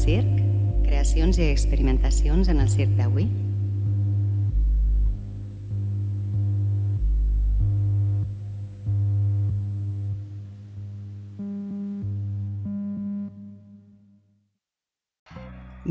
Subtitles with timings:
[0.00, 0.28] Circ,
[0.86, 3.26] creacions i experimentacions en el circ d'avui.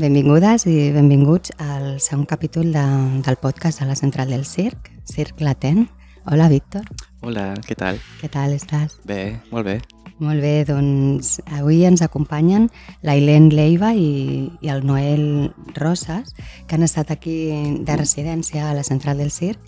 [0.00, 2.84] Benvingudes i benvinguts al segon capítol de,
[3.22, 5.86] del podcast de la Central del Circ, Circ Latent.
[6.26, 6.88] Hola, Víctor.
[7.22, 8.02] Hola, què tal?
[8.18, 8.98] Què tal estàs?
[9.06, 9.80] Bé, molt bé.
[10.20, 12.66] Molt bé, doncs avui ens acompanyen
[13.00, 16.34] l'Ailén Leiva i, i el Noel Rosas,
[16.68, 17.38] que han estat aquí
[17.80, 19.58] de residència a la Central del Circ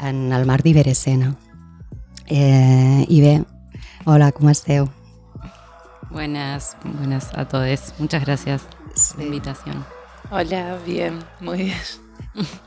[0.00, 1.34] en el marc d'Iberescena.
[2.24, 3.34] Eh, I bé,
[4.08, 4.88] hola, com esteu?
[6.10, 7.92] Buenas, buenas a todos.
[7.98, 9.84] Muchas gracias por la invitación.
[10.30, 12.08] Hola, bien, muy bien.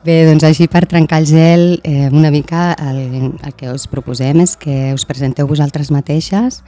[0.04, 4.42] Bé, doncs així per trencar el gel, eh, una mica el, el que us proposem
[4.44, 6.62] és que us presenteu vosaltres mateixes,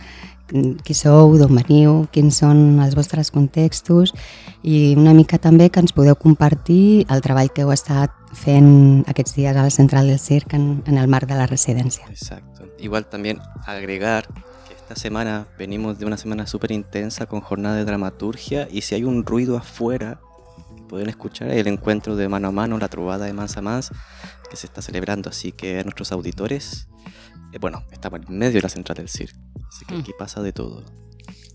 [0.52, 4.14] qui sou, d'on veniu, quins són els vostres contextos
[4.62, 9.38] i una mica també que ens podeu compartir el treball que heu estat fent aquests
[9.38, 12.06] dies a la Central del Circ en, en el marc de la residència.
[12.10, 12.68] Exacto.
[12.80, 14.28] Igual también agregar
[14.68, 18.96] que esta semana venimos de una semana súper intensa con jornada de dramaturgia y si
[18.96, 20.20] hay un ruido afuera
[20.94, 23.90] pueden escuchar el encuentro de mano a mano, la trovada de Mans a Mans
[24.48, 25.30] que se está celebrando.
[25.30, 26.88] Así que a nuestros auditores,
[27.60, 29.36] bueno, estamos en medio de la Central del Circ,
[29.68, 30.00] así que Mm.
[30.02, 30.84] aquí pasa de todo.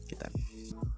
[0.08, 0.30] ¿Qué tal?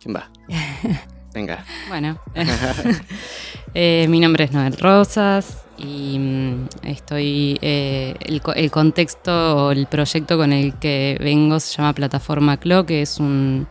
[0.01, 0.31] ¿Quién va?
[1.35, 1.65] Venga.
[1.89, 2.19] Bueno,
[3.75, 7.59] eh, mi nombre es Noel Rosas y mm, estoy.
[7.63, 12.85] eh, el, el contexto o el proyecto con el que vengo se llama Plataforma CLO,
[12.85, 13.67] que es un-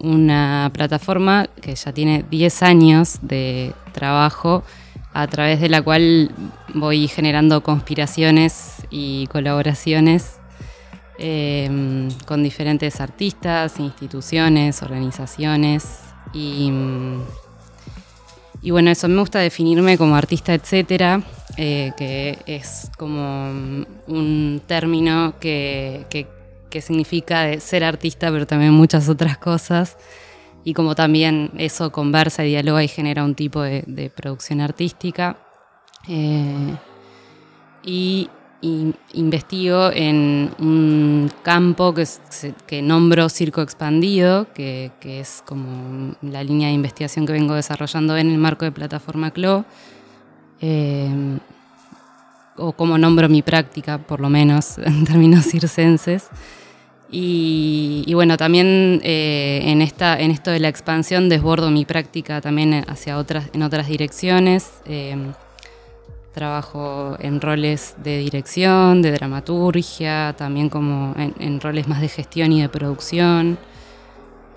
[0.00, 4.62] una plataforma que ya tiene 10 años de trabajo,
[5.14, 6.30] a través de la cual
[6.74, 10.38] voy generando conspiraciones y colaboraciones
[11.18, 16.00] eh, con diferentes artistas, instituciones, organizaciones
[16.32, 16.70] y,
[18.62, 21.22] y bueno, eso me gusta definirme como artista, etcétera,
[21.56, 23.50] eh, que es como
[24.08, 26.26] un término que, que-
[26.70, 29.96] que significa ser artista, pero también muchas otras cosas.
[30.64, 35.36] Y como también eso conversa y dialoga y genera un tipo de, producción artística.
[36.08, 36.76] Eh,
[37.82, 38.30] y,
[39.12, 46.42] investigo en un campo que, se- que nombro circo expandido, que, que es como la
[46.42, 49.66] línea de investigación que vengo desarrollando en el marco de plataforma CLO,
[50.62, 51.38] eh,
[52.56, 56.28] o como nombro mi práctica, por lo menos en términos circenses.
[57.10, 62.40] Y, y bueno, también eh, en, esta, en esto de la expansión desbordo mi práctica
[62.40, 64.70] también hacia otras, en otras direcciones.
[64.86, 65.16] eh,
[66.34, 72.50] Trabajo en roles de dirección, de dramaturgia, también como en, en roles más de gestión
[72.50, 73.56] y de producción.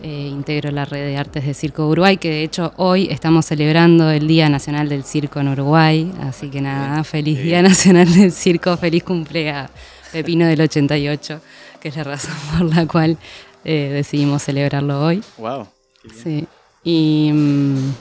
[0.02, 4.10] Eh, integro la red de artes de Circo Uruguay, que de hecho hoy estamos celebrando
[4.10, 6.12] el Día Nacional del Circo en Uruguay.
[6.22, 9.70] Así que nada, feliz Día Nacional del Circo, feliz cumpleaños
[10.12, 11.42] Pepino del 88,
[11.88, 13.18] que es la razón por la cual
[13.64, 15.24] eh, decidimos celebrarlo hoy.
[15.38, 15.68] Wow.
[16.14, 16.46] Sí.
[16.84, 17.92] Y, mm,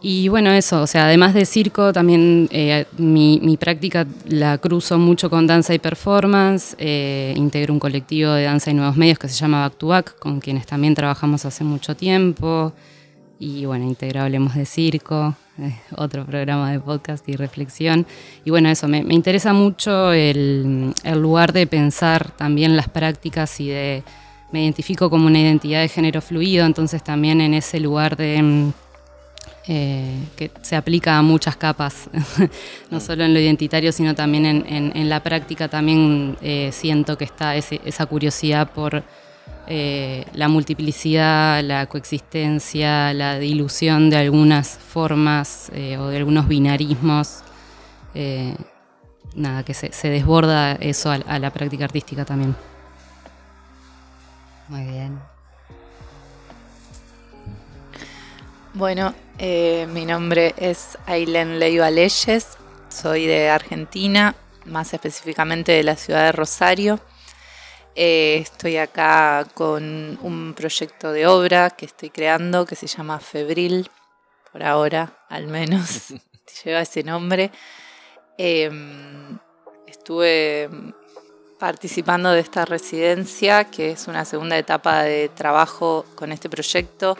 [0.00, 4.98] y bueno, eso, o sea, además de circo, también eh, mi, mi práctica la cruzo
[4.98, 6.74] mucho con danza y performance.
[6.78, 10.18] eh, integro un colectivo de danza y nuevos medios que se llama Back to Back,
[10.18, 12.72] con quienes también trabajamos hace mucho tiempo.
[13.38, 15.34] Y bueno, integro Hablemos de Circo,
[15.96, 18.06] otro programa de podcast y reflexión.
[18.44, 23.58] Y bueno, eso, me, me interesa mucho el, el lugar de pensar también las prácticas
[23.60, 24.02] y de
[24.52, 28.72] me identifico como una identidad de género fluido, entonces también en ese lugar de mm,
[29.68, 32.08] eh, que se aplica a muchas capas,
[32.90, 37.18] no solo en lo identitario, sino también en, en- en la práctica, también eh, siento
[37.18, 39.02] que está ese- esa curiosidad por
[39.66, 47.42] eh, la multiplicidad, la coexistencia, la dilución de algunas formas eh, o de algunos binarismos.
[48.14, 48.56] eh,
[49.34, 52.56] nada, que se, se desborda eso a, a la práctica artística también.
[54.68, 55.20] Muy bien.
[58.74, 62.58] Bueno, eh, mi nombre es Ailén Leiva Leyes,
[62.88, 67.00] soy de Argentina, más específicamente de la ciudad de Rosario.
[67.98, 73.90] Eh, estoy acá con un proyecto de obra que estoy creando que se llama Febril,
[74.52, 76.12] por ahora al menos
[76.64, 77.50] lleva ese nombre.
[78.36, 78.70] Eh,
[79.86, 80.68] estuve
[81.58, 87.16] participando de esta residencia, que es una segunda etapa de trabajo con este proyecto.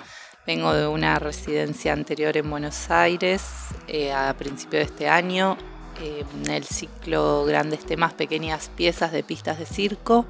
[0.47, 3.43] Vengo de una residencia anterior en Buenos Aires
[3.89, 5.57] eh, a principio de este año,
[5.99, 10.27] en el ciclo Grandes Temas, Pequeñas Piezas de Pistas de Circo.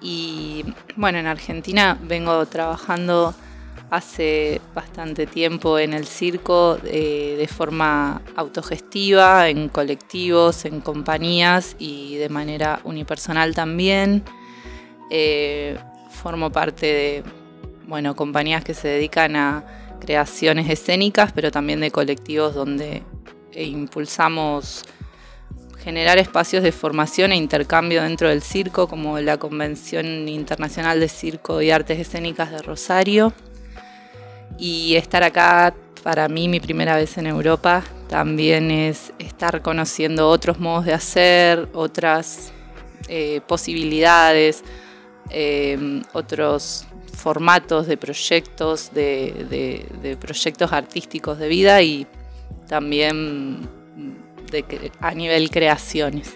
[0.00, 0.64] Y
[0.96, 3.34] bueno, en Argentina vengo trabajando
[3.90, 12.16] hace bastante tiempo en el circo eh, de forma autogestiva, en colectivos, en compañías y
[12.16, 14.24] de manera unipersonal también.
[15.10, 15.78] Eh,
[16.10, 17.24] formo parte de
[17.86, 19.64] bueno, compañías que se dedican a
[20.00, 23.04] creaciones escénicas, pero también de colectivos donde
[23.54, 24.84] impulsamos
[25.86, 31.62] generar espacios de formación e intercambio dentro del circo, como la Convención Internacional de Circo
[31.62, 33.32] y Artes Escénicas de Rosario.
[34.58, 40.58] Y estar acá, para mí, mi primera vez en Europa, también es estar conociendo otros
[40.58, 42.52] modos de hacer, otras
[43.06, 44.64] eh, posibilidades,
[45.30, 46.84] eh, otros
[47.14, 52.08] formatos de proyectos, de, proyectos artísticos de vida y
[52.66, 53.75] también
[55.00, 56.34] a nivel creaciones.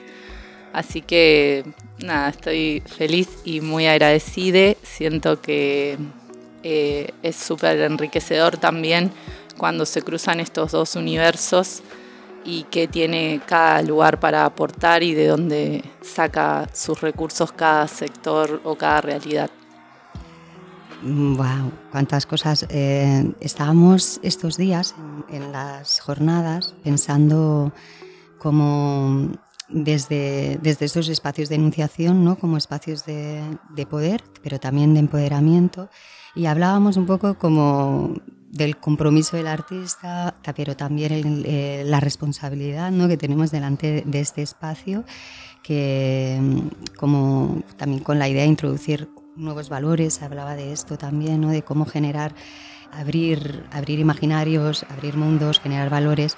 [0.73, 1.65] Así que
[1.99, 4.75] nada, estoy feliz y muy agradecida.
[4.83, 5.99] Siento que
[6.63, 9.11] eh, es súper enriquecedor también
[9.57, 11.83] cuando se cruzan estos dos universos
[12.45, 18.61] y que tiene cada lugar para aportar y de dónde saca sus recursos cada sector
[18.65, 19.51] o cada realidad.
[21.03, 22.67] Wow, cuántas cosas.
[22.69, 24.95] Eh, estábamos estos días
[25.31, 27.73] en, las jornadas pensando
[28.41, 29.31] como
[29.69, 32.37] desde, desde estos espacios de enunciación, ¿no?
[32.37, 33.43] como espacios de,
[33.89, 35.89] poder, pero también de empoderamiento,
[36.35, 38.15] y hablábamos un poco como
[38.51, 43.07] del compromiso del artista, pero también eh, la responsabilidad ¿no?
[43.07, 45.05] que tenemos delante de este espacio,
[45.63, 46.41] que
[46.97, 51.49] como también con la idea de introducir nuevos valores, hablaba de esto también, ¿no?
[51.51, 52.35] de cómo generar,
[52.93, 56.37] abrir, abrir imaginarios, abrir mundos, generar valores.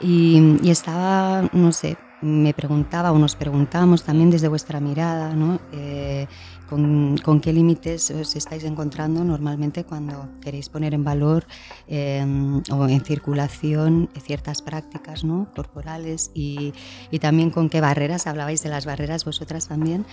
[0.00, 5.60] Y, estaba, no sé, me preguntaba o nos preguntamos también desde vuestra mirada, ¿no?
[5.72, 6.26] Eh,
[6.68, 11.46] con, qué límites os estáis encontrando normalmente cuando queréis poner en valor
[11.86, 15.50] em, o en circulación ciertas prácticas ¿no?
[15.54, 16.74] corporales y,
[17.10, 20.04] y, también con qué barreras, hablabais de las barreras vosotras también.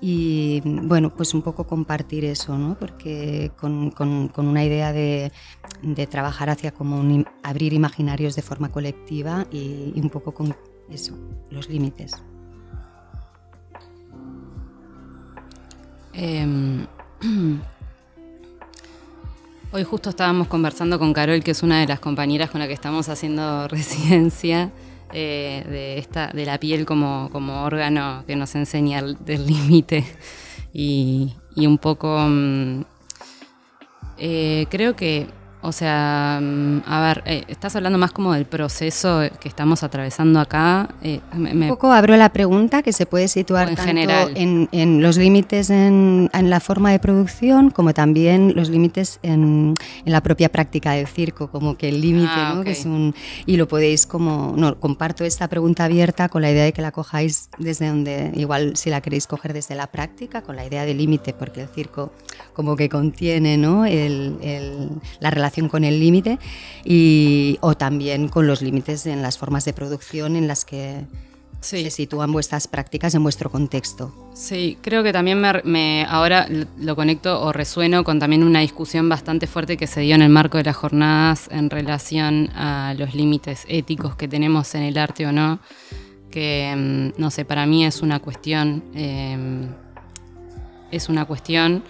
[0.00, 2.76] Y bueno, pues un poco compartir eso, ¿no?
[2.76, 5.30] porque con, con, una idea de,
[5.82, 10.52] de, trabajar hacia como abrir imaginarios de forma colectiva y un poco con
[10.90, 11.16] eso,
[11.50, 12.12] los límites.
[16.12, 16.86] Em,
[19.72, 22.74] hoy justo estábamos conversando con Carol, que es una de las compañeras con la que
[22.74, 24.70] estamos haciendo residencia,
[25.12, 30.04] eh, de, esta, de la piel como, como órgano que nos enseña del límite.
[30.72, 32.18] Y, un poco...
[32.18, 32.84] Mm,
[34.18, 35.26] eh, creo que
[35.62, 40.40] o sea, mm, a ver, eh, estás hablando más como del proceso que estamos atravesando
[40.40, 40.88] acá.
[41.02, 44.32] Eh, un poco abro la pregunta que se puede situar en tanto general.
[44.34, 49.74] En, los límites en, la forma de producción como también los límites en,
[50.04, 52.64] la propia práctica del circo, como que el límite, ah, ¿no?
[52.64, 53.14] Que es un,
[53.46, 56.90] y lo podéis como, no, comparto esta pregunta abierta con la idea de que la
[56.90, 60.94] cojáis desde donde, igual si la queréis coger desde la práctica, con la idea de
[60.94, 62.12] límite, porque el circo
[62.52, 63.86] como que contiene, ¿no?
[63.86, 64.90] El,
[65.20, 66.38] la relación con el límite
[66.84, 71.04] y o también con los límites en las formas de producción en las que
[71.62, 74.12] se sitúan vuestras prácticas en vuestro contexto.
[74.34, 79.46] Sí, creo que también me, ahora lo conecto o resueno con también una discusión bastante
[79.46, 83.64] fuerte que se dio en el marco de las jornadas en relación a los límites
[83.68, 85.60] éticos que tenemos en el arte o no,
[86.30, 89.68] que mm, no sé, para mí es una cuestión, em,
[90.90, 91.84] es una cuestión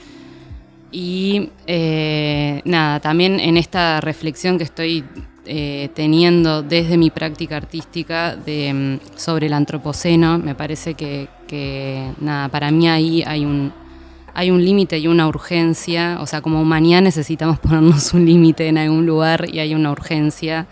[0.92, 5.04] y eh, nada, también en esta reflexión que estoy
[5.46, 11.28] eh, teniendo desde mi práctica artística mm, sobre el antropoceno, me parece que,
[12.20, 13.72] nada, para mí ahí hay un,
[14.34, 18.76] hay un límite y una urgencia, o sea, como humanidad necesitamos ponernos un límite en
[18.76, 20.66] algún lugar y hay una urgencia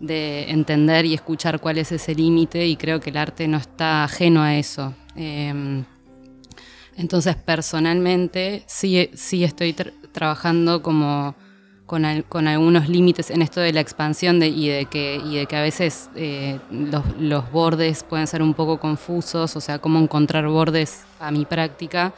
[0.00, 4.04] de entender y escuchar cuál es ese límite y creo que el arte no está
[4.04, 4.94] ajeno a eso.
[5.14, 5.84] Em,
[7.00, 9.74] entonces, personalmente, sí, sí estoy
[10.12, 11.34] trabajando como
[11.86, 16.10] con, algunos límites en esto de la expansión y, de que, de que a veces
[16.14, 21.46] eh, los, bordes pueden ser un poco confusos, o sea, cómo encontrar bordes a mi
[21.46, 22.12] práctica.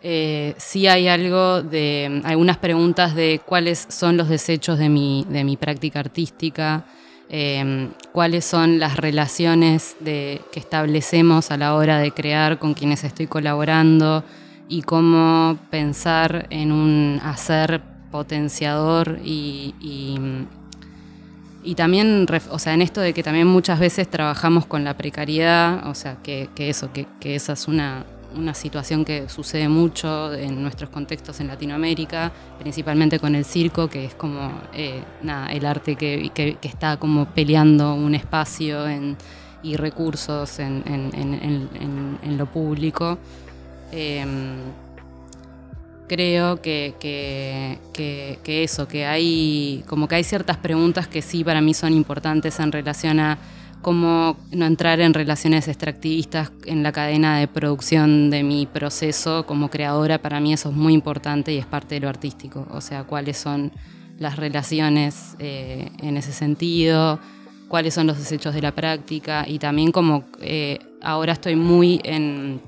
[0.00, 5.44] Eh, sí hay algo de algunas preguntas de cuáles son los desechos de mi, de
[5.44, 6.86] mi práctica artística,
[7.30, 13.26] Em, cuáles son las relaciones que establecemos a la hora de crear con quienes estoy
[13.26, 14.24] colaborando
[14.66, 19.74] y cómo pensar en un hacer potenciador y,
[21.62, 25.86] y, también, o sea, en esto de que también muchas veces trabajamos con la precariedad,
[25.86, 30.90] o sea, que, eso, que, esa es una, una situación que sucede mucho en nuestros
[30.90, 35.02] contextos en Latinoamérica, principalmente con el circo, que es como eh,
[35.50, 36.30] el arte que,
[36.62, 38.84] está como peleando un espacio
[39.62, 40.84] y recursos en,
[42.36, 43.18] lo público.
[43.90, 44.56] Em,
[46.08, 51.74] creo que, que, eso, que hay como que hay ciertas preguntas que sí para mí
[51.74, 53.38] son importantes en relación a
[53.82, 59.70] cómo no entrar en relaciones extractivistas en la cadena de producción de mi proceso como
[59.70, 63.04] creadora, para mí eso es muy importante y es parte de lo artístico, o sea,
[63.04, 63.72] cuáles son
[64.18, 67.20] las relaciones eh, en ese sentido,
[67.68, 72.60] cuáles son los desechos de la práctica y también como eh, ahora estoy muy en,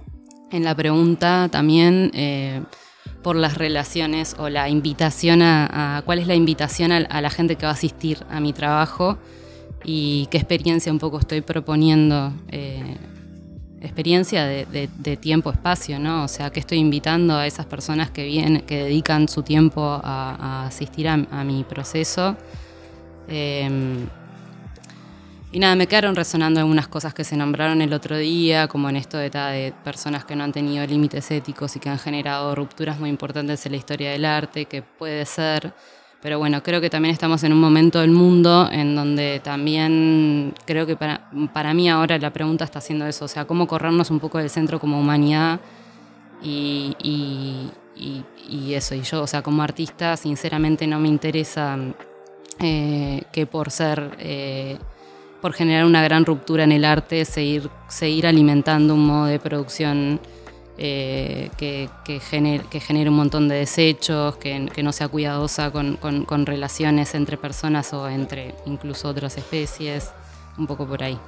[0.52, 2.62] la pregunta también eh,
[3.22, 7.66] por las relaciones o la invitación a, cuál es la invitación a la gente que
[7.66, 9.18] va a asistir a mi trabajo
[9.84, 12.32] y qué experiencia un poco estoy proponiendo.
[12.48, 12.96] Eh,
[13.80, 16.24] experiencia de, tiempo-espacio, ¿no?
[16.24, 20.66] O sea, que estoy invitando a esas personas que vienen, que dedican su tiempo a,
[20.66, 22.36] asistir a, mi proceso.
[23.26, 24.06] Em,
[25.52, 28.96] y nada, me quedaron resonando algunas cosas que se nombraron el otro día, como en
[28.96, 33.00] esto de, de personas que no han tenido límites éticos y que han generado rupturas
[33.00, 35.72] muy importantes en la historia del arte, que puede ser
[36.22, 40.86] pero bueno, creo que también estamos en un momento del mundo en donde también creo
[40.86, 44.20] que para, para mí ahora la pregunta está haciendo eso, o sea, cómo corrernos un
[44.20, 45.60] poco del centro como humanidad
[46.42, 47.72] y, y,
[48.74, 48.94] eso.
[48.94, 51.76] Y yo, o sea, como artista, sinceramente no me interesa
[52.58, 54.16] eh, que por ser...
[54.18, 54.78] Eh,
[55.40, 60.20] por generar una gran ruptura en el arte, seguir, seguir alimentando un modo de producción
[60.82, 67.92] eh, que, genere, un montón de desechos, que, no sea cuidadosa con, relaciones entre personas
[67.92, 70.10] o entre incluso otras especies,
[70.56, 71.18] un poco por ahí.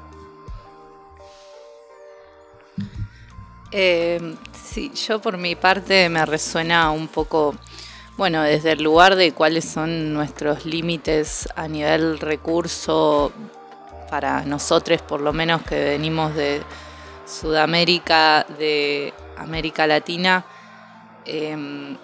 [3.73, 7.54] Eh, sí, yo por mi parte me resuena un poco,
[8.16, 13.32] bueno, desde el lugar de cuáles son nuestros límites a nivel recurso
[14.09, 16.62] para nosotros, por lo menos que venimos de
[17.26, 20.45] Sudamérica, de América Latina,
[21.25, 21.97] em,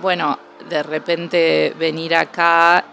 [0.00, 2.84] bueno, de repente venir acá,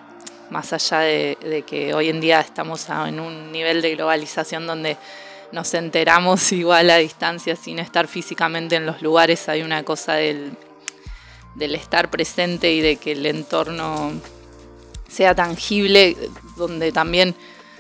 [0.49, 4.97] más allá de, que hoy en día estamos en un nivel de globalización donde
[5.51, 10.57] nos enteramos igual a distancia sin estar físicamente en los lugares, hay una cosa del,
[11.55, 14.13] del estar presente y de que el entorno
[15.07, 16.15] sea tangible,
[16.57, 17.35] donde también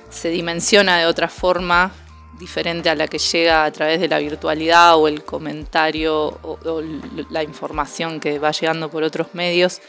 [0.09, 1.91] se dimensiona de otra forma
[2.37, 6.81] diferente a la que llega a través de la virtualidad o el comentario o,
[7.29, 9.81] la información que va llegando por otros medios.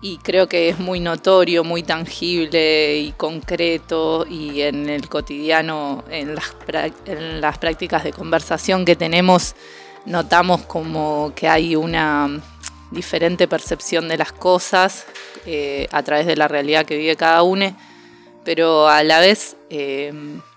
[0.00, 6.34] Y creo que es muy notorio, muy tangible y concreto y en el cotidiano, en
[6.34, 6.54] las,
[7.06, 9.54] en las prácticas de conversación que tenemos,
[10.04, 12.28] notamos como que hay una
[12.90, 15.06] diferente percepción de las cosas
[15.46, 17.74] eh, a través de la realidad que vive cada uno,
[18.44, 20.12] pero a la vez eh,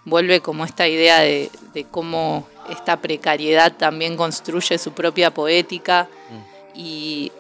[0.06, 1.50] vuelve como esta idea de,
[1.91, 6.79] cómo esta precariedad también construye su propia poética mm.
[6.79, 7.32] y,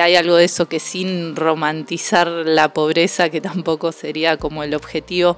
[0.00, 5.36] hay algo de eso que sin romantizar la pobreza, que tampoco sería como el objetivo,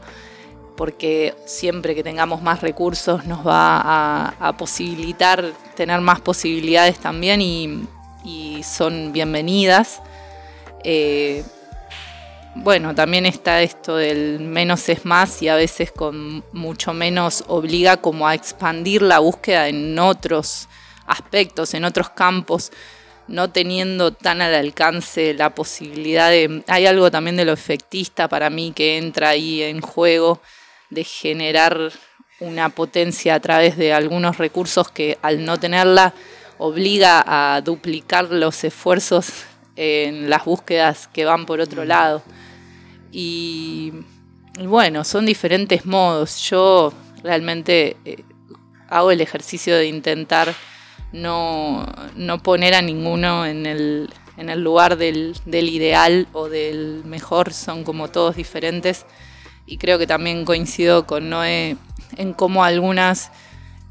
[0.75, 8.63] porque siempre que tengamos más recursos nos va a, posibilitar tener más posibilidades también y,
[8.63, 10.01] son bienvenidas.
[10.83, 11.45] Eh,
[12.63, 17.99] bueno, también está esto del menos es más y a veces con mucho menos obliga
[17.99, 20.69] como a expandir la búsqueda en otros
[21.07, 22.71] aspectos, en otros campos,
[23.29, 26.63] no teniendo tan al alcance la posibilidad de...
[26.67, 30.41] Hay algo también de lo efectista para mí que entra ahí en juego,
[30.91, 31.93] de generar
[32.41, 36.15] una potencia a través de algunos recursos que al no tenerla
[36.59, 39.45] obliga a duplicar los esfuerzos
[39.77, 42.23] en las búsquedas que van por otro lado.
[43.13, 43.93] Y,
[44.65, 46.39] bueno, son diferentes modos.
[46.49, 48.25] Yo realmente eh,
[48.89, 50.55] hago el ejercicio de intentar
[51.13, 51.87] no,
[52.43, 54.11] poner a ninguno en el,
[54.57, 59.07] lugar del, ideal o del mejor, son como todos diferentes.
[59.67, 61.77] Y creo que también coincido con Noé
[62.17, 63.31] en cómo algunas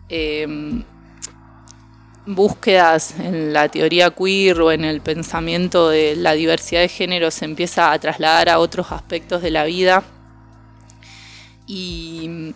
[0.09, 0.83] em,
[2.27, 7.45] búsquedas en la teoría queer o en el pensamiento de la diversidad de género se
[7.45, 10.03] empieza a trasladar a otros aspectos de la vida.
[11.65, 12.53] Y,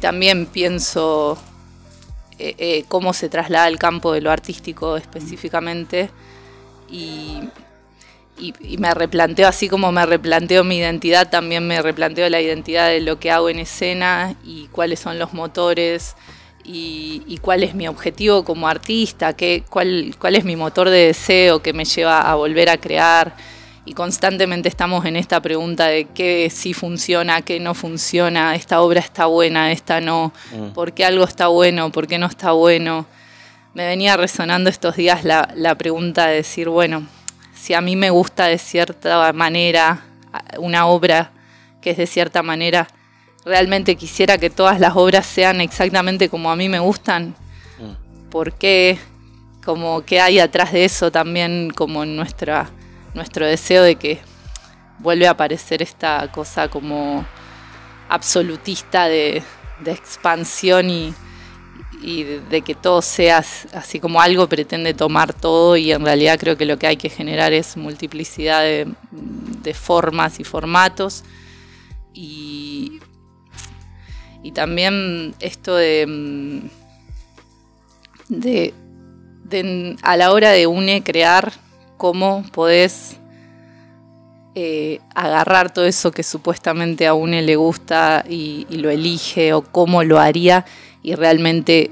[0.00, 1.38] también pienso
[2.38, 6.10] eh, eh, cómo se traslada el campo de lo artístico específicamente.
[6.90, 7.40] Y,
[8.38, 13.00] y, me replanteo, así como me replanteo mi identidad, también me replanteo la identidad de
[13.00, 16.16] lo que hago en escena y cuáles son los motores
[16.64, 21.62] y, cuál es mi objetivo como artista, qué, cuál, cuál es mi motor de deseo
[21.62, 23.34] que me lleva a volver a crear.
[23.84, 29.00] Y constantemente estamos en esta pregunta de qué sí funciona, qué no funciona, esta obra
[29.00, 30.68] está buena, esta no, mm.
[30.68, 33.06] por qué algo está bueno, por qué no está bueno.
[33.74, 37.06] Me venía resonando estos días la, la pregunta de decir, bueno,
[37.54, 40.04] si a mí me gusta de cierta manera
[40.58, 41.32] una obra
[41.80, 42.86] que es de cierta manera,
[43.44, 47.34] realmente quisiera que todas las obras sean exactamente como a mí me gustan.
[47.78, 48.30] Mm.
[48.30, 48.98] ¿Por qué?
[49.64, 52.70] Como que hay atrás de eso también como nuestra,
[53.14, 54.20] nuestro deseo de que
[54.98, 57.24] vuelve a aparecer esta cosa como
[58.08, 59.42] absolutista de,
[59.84, 61.14] expansión y,
[62.50, 66.64] de, que todo sea así como algo pretende tomar todo y en realidad creo que
[66.64, 71.24] lo que hay que generar es multiplicidad de formas y formatos
[72.14, 73.00] y
[74.42, 76.60] y también esto de, mm,
[78.28, 78.74] de,
[80.02, 81.52] a la hora de UNE crear,
[81.96, 83.18] cómo podés
[84.54, 90.02] eh, agarrar todo eso que supuestamente a UNE le gusta y, lo elige o cómo
[90.02, 90.64] lo haría
[91.02, 91.90] y realmente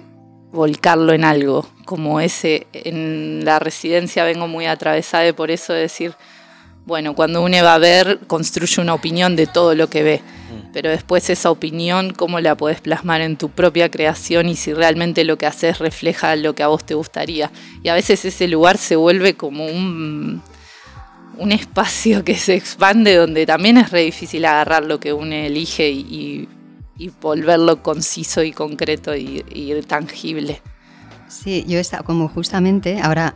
[0.53, 6.15] volcarlo en algo, como ese, en la residencia vengo muy atravesada por eso de decir,
[6.87, 10.23] bueno, cuando UNE va a ver, construye una opinión de todo lo que ve
[10.73, 15.25] pero después esa opinión, cómo la podés plasmar en tu propia creación y si realmente
[15.25, 17.51] lo que haces refleja lo que a vos te gustaría.
[17.83, 20.43] Y a veces ese lugar se vuelve como un,
[21.39, 25.91] un espacio que se expande donde también es re difícil agarrar lo que uno elige
[25.91, 26.49] y,
[27.23, 30.61] volverlo conciso y concreto y, y tangible.
[31.31, 33.33] Sí, yo estaba como justamente, ahora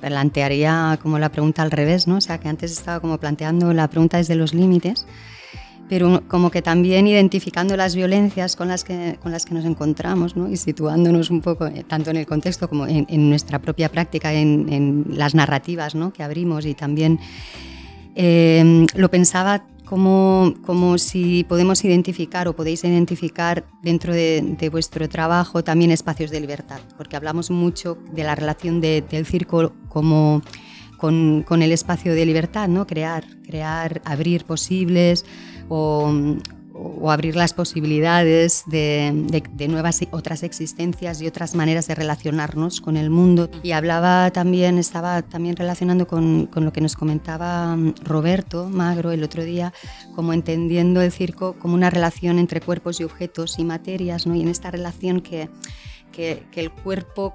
[0.00, 2.16] plantearía como la pregunta al revés, ¿no?
[2.16, 5.06] O sea, que antes estaba como planteando la pregunta desde los límites
[5.92, 10.36] pero como que también identificando las violencias con las que, con las que nos encontramos
[10.36, 10.48] ¿no?
[10.48, 15.04] y situándonos un poco eh, tanto en el contexto como en, nuestra propia práctica, en,
[15.10, 16.10] las narrativas ¿no?
[16.10, 17.20] que abrimos y también
[18.14, 25.62] eh, lo pensaba como, como, si podemos identificar o podéis identificar dentro de, vuestro trabajo
[25.62, 30.42] también espacios de libertad, porque hablamos mucho de la relación de, del circo como
[30.96, 32.86] con, con, el espacio de libertad, ¿no?
[32.86, 35.24] crear, crear, abrir posibles,
[35.68, 36.12] o,
[37.10, 39.12] abrir las posibilidades de,
[39.68, 43.50] nuevas otras existencias y otras maneras de relacionarnos con el mundo.
[43.62, 49.22] Y hablaba también, estaba también relacionando con, lo que nos comentaba mm, Roberto Magro el
[49.22, 49.72] otro día,
[50.14, 54.34] como entendiendo el circo como una relación entre cuerpos y objetos y materias, ¿no?
[54.34, 55.48] y en esta relación que,
[56.12, 57.34] que el cuerpo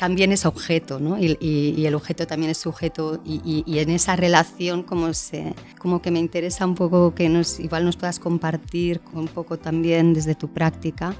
[0.00, 1.18] también es objeto, ¿no?
[1.20, 6.18] Y, el objeto también es sujeto y, en esa relación como, se, como que me
[6.18, 11.14] interesa un poco que nos, igual nos puedas compartir un poco también desde tu práctica.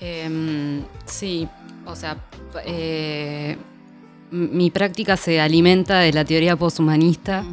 [0.00, 1.46] Em, sí,
[1.84, 2.16] o sea,
[2.64, 3.58] eh,
[4.30, 7.44] mi práctica se alimenta de la teoría posthumanista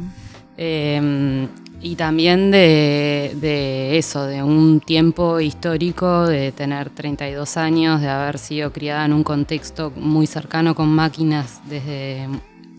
[1.82, 8.70] y también de, eso, de un tiempo histórico, de tener 32 años, de haber sido
[8.72, 12.28] criada en un contexto muy cercano con máquinas desde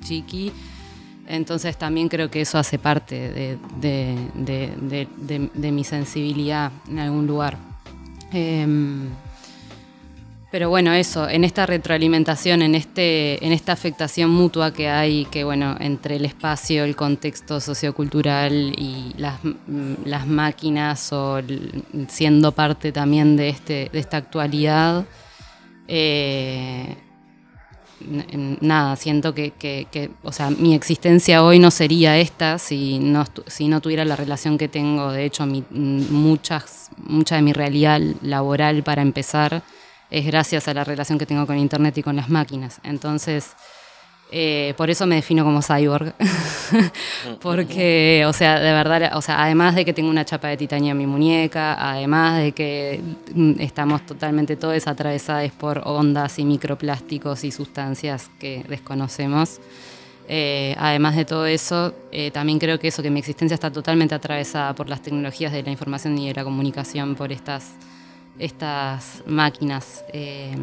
[0.03, 0.51] chiqui.
[1.27, 7.57] Entonces también creo que eso hace parte de, mi sensibilidad en algún lugar.
[8.31, 9.09] Em,
[10.51, 15.45] pero bueno, eso, en esta retroalimentación, en, este, en esta afectación mutua que hay, que
[15.45, 19.39] bueno, entre el espacio, el contexto sociocultural y las,
[20.03, 21.41] las máquinas o
[22.09, 25.05] siendo parte también de, este, de esta actualidad,
[25.87, 26.97] eh,
[28.59, 33.69] nada, siento que, que, o sea, mi existencia hoy no sería esta si no, si
[33.69, 35.13] no tuviera la relación que tengo.
[35.13, 39.63] De hecho, mi, muchas, mucha de mi realidad laboral para empezar
[40.11, 42.79] es gracias a la relación que tengo con Internet y con las máquinas.
[42.83, 43.55] Entonces,
[44.33, 46.13] eh, por eso me defino como cyborg.
[47.41, 50.91] Porque, o sea, de verdad, o sea, además de que tengo una chapa de titanio
[50.91, 53.01] en mi muñeca, además de que
[53.33, 59.59] mm, estamos totalmente todos atravesados por ondas y microplásticos y sustancias que desconocemos.
[60.27, 64.15] Eh, además de todo eso, eh, también creo que eso, que mi existencia está totalmente
[64.15, 67.73] atravesada por las tecnologías de la información y de la comunicación, por estas
[68.39, 70.03] estas máquinas.
[70.13, 70.55] Eh,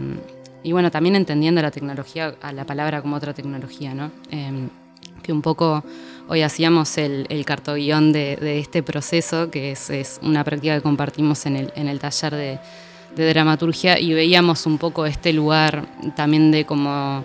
[0.62, 4.11] y bueno, también entendiendo la tecnología, a la palabra como otra tecnología, ¿no?
[4.31, 4.68] Eh,
[5.22, 5.85] que un poco
[6.28, 11.57] hoy hacíamos el, el cartoguión de, este proceso, que es, una práctica que compartimos en
[11.57, 12.59] el, en el taller de,
[13.14, 17.24] de, dramaturgia, y veíamos un poco este lugar también de como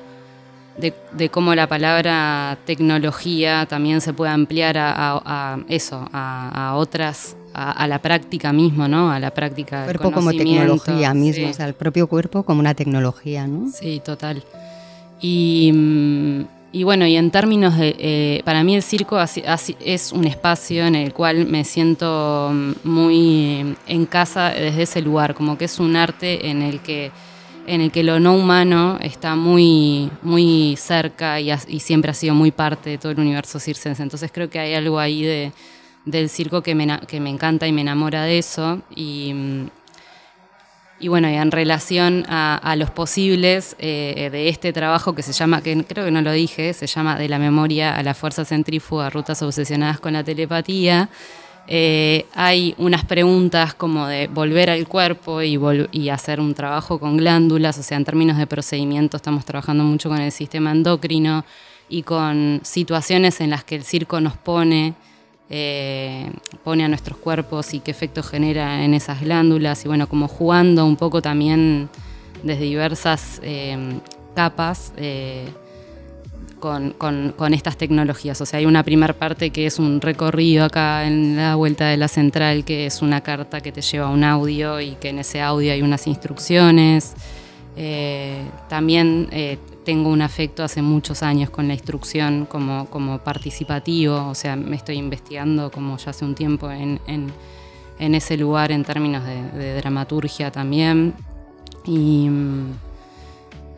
[0.77, 7.99] de, cómo la palabra tecnología también se puede ampliar a, eso, a, otras, a, la
[7.99, 9.11] práctica mismo, ¿no?
[9.11, 13.47] A la práctica cuerpo como tecnología mismo, o sea, el propio cuerpo como una tecnología,
[13.47, 13.69] ¿no?
[13.71, 14.43] Sí, total.
[15.21, 15.71] Y,
[16.71, 20.95] y bueno, y en términos de, eh, para mí el circo es un espacio en
[20.95, 22.51] el cual me siento
[22.83, 27.11] muy en casa desde ese lugar, como que es un arte en el que
[27.65, 32.51] en el que lo no humano está muy, muy cerca y, siempre ha sido muy
[32.51, 34.03] parte de todo el universo circense.
[34.03, 35.51] Entonces creo que hay algo ahí de,
[36.05, 38.81] del circo que me, que me encanta y me enamora de eso.
[38.95, 39.33] Y,
[40.99, 45.61] y bueno, y en relación a, los posibles eh, de este trabajo que se llama,
[45.61, 49.09] que creo que no lo dije, se llama De la memoria a la fuerza centrífuga,
[49.09, 51.09] rutas obsesionadas con la telepatía.
[51.67, 57.77] Eh, hay unas preguntas como de volver al cuerpo y, hacer un trabajo con glándulas,
[57.77, 61.45] o sea, en términos de procedimiento estamos trabajando mucho con el sistema endocrino
[61.87, 64.93] y con situaciones en las que el circo nos pone,
[65.49, 66.29] eh,
[66.63, 69.85] pone a nuestros cuerpos y qué efecto genera en esas glándulas.
[69.85, 71.89] Y bueno, como jugando un poco también
[72.43, 73.77] desde diversas eh,
[74.35, 74.93] capas
[76.63, 78.39] con, estas tecnologías.
[78.39, 81.97] O sea, hay una primera parte que es un recorrido acá en la vuelta de
[81.97, 85.41] la central, que es una carta que te lleva un audio y que en ese
[85.41, 87.15] audio hay unas instrucciones.
[87.75, 94.27] Eh, también eh, tengo un afecto hace muchos años con la instrucción como, como participativo,
[94.27, 97.01] o sea, me estoy investigando como ya hace un tiempo en,
[97.97, 101.13] ese lugar en términos de, de dramaturgia también.
[101.85, 102.71] Y mm,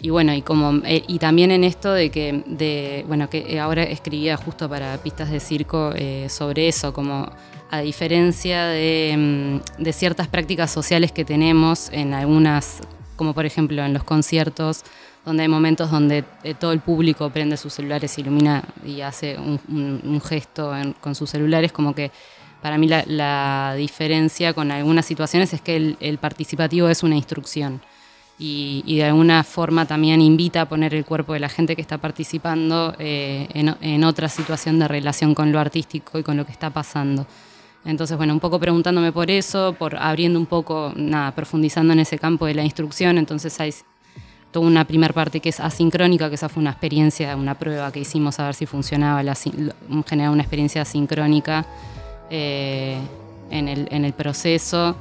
[0.06, 3.82] y bueno, y como eh, y también en esto de que de bueno, que ahora
[3.82, 7.28] escribía justo para pistas de circo eh, sobre eso, como
[7.72, 12.82] a diferencia de, mm, de, ciertas prácticas sociales que tenemos en algunas,
[13.16, 14.84] como por ejemplo en los conciertos,
[15.26, 20.22] donde hay momentos donde eh, todo el público prende sus celulares, ilumina y hace un,
[20.24, 22.12] gesto con sus celulares, como que
[22.62, 27.82] para mí la, diferencia con algunas situaciones es que el participativo es una instrucción
[28.38, 31.98] y, de alguna forma también invita a poner el cuerpo de la gente que está
[31.98, 36.70] participando eh, en, otra situación de relación con lo artístico y con lo que está
[36.70, 37.26] pasando.
[37.86, 42.18] Entonces, bueno, un poco preguntándome por eso, por abriendo un poco, nada, profundizando en ese
[42.18, 43.74] campo de la instrucción, entonces hay
[44.52, 48.02] toda una primera parte que es asincrónica, que esa fue una experiencia, una prueba que
[48.02, 49.36] hicimos a ver si funcionaba, la,
[50.08, 51.66] generar una experiencia asincrónica
[52.30, 52.98] eh,
[53.50, 54.98] en, el, en el proceso.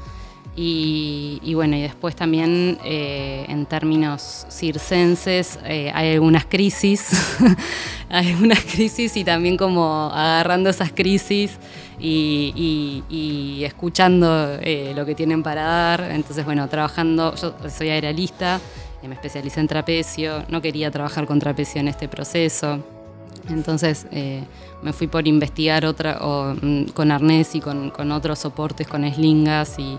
[0.57, 7.11] Y, bueno, y después también eh, en términos circenses eh, hay algunas crisis,
[8.09, 11.59] hay algunas crisis y también como agarrando esas crisis
[11.99, 16.11] y, escuchando eh, lo que tienen para dar.
[16.13, 18.61] Entonces, bueno, trabajando, yo soy aeralista,
[19.03, 22.79] me especialicé en trapecio, no quería trabajar con trapecio en este proceso.
[23.51, 24.07] Entonces
[24.83, 26.19] me fui por investigar otra,
[26.63, 29.99] mm, con arnés y con, con otros soportes, con eslingas y,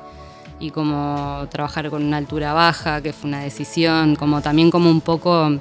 [0.60, 5.02] y como trabajar con una altura baja, que fue una decisión, como también como un
[5.02, 5.60] poco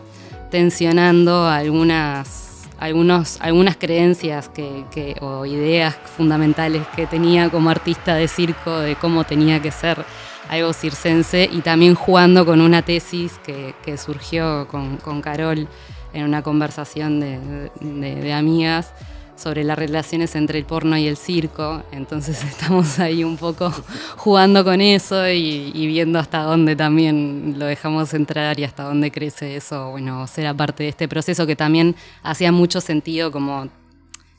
[0.50, 8.78] tensionando algunas, algunos, algunas creencias que, o ideas fundamentales que tenía como artista de circo
[8.78, 10.04] de cómo tenía que ser
[10.48, 15.66] algo circense y también jugando con una tesis que, surgió con, Carol
[16.12, 18.92] en una conversación de amigas
[19.36, 23.70] sobre las relaciones entre el porno y el circo, entonces estamos ahí un poco
[24.16, 29.56] jugando con eso y, viendo hasta dónde también lo dejamos entrar y hasta dónde crece
[29.56, 33.68] eso, bueno, será parte de este proceso que también hacía mucho sentido como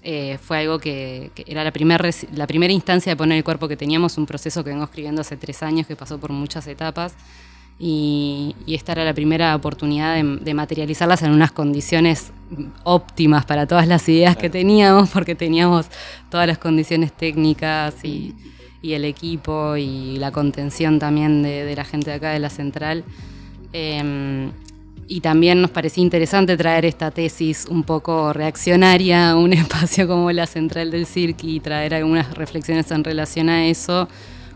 [0.02, 3.76] eh, fue algo que, era la, primer, la primera instancia de poner el cuerpo que
[3.76, 7.16] teníamos, un proceso que vengo escribiendo hace tres años que pasó por muchas etapas
[7.78, 12.32] y, esta era la primera oportunidad de, materializarlas en unas condiciones
[12.84, 15.88] óptimas para todas las ideas que teníamos, porque teníamos
[16.30, 18.34] todas las condiciones técnicas y,
[18.84, 23.04] el equipo y la contención también de, la gente de acá de la central.
[23.74, 24.52] Em,
[25.08, 30.32] y también nos parecía interesante traer esta tesis un poco reaccionaria a un espacio como
[30.32, 34.08] la central del circo y traer algunas reflexiones en relación a eso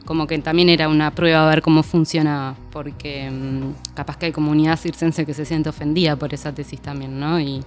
[0.09, 4.31] como que también era una prueba a ver cómo funcionaba, porque mm, capaz que hay
[4.31, 7.39] comunidad circense que se siente ofendida por esa tesis también, ¿no?
[7.39, 7.63] Y,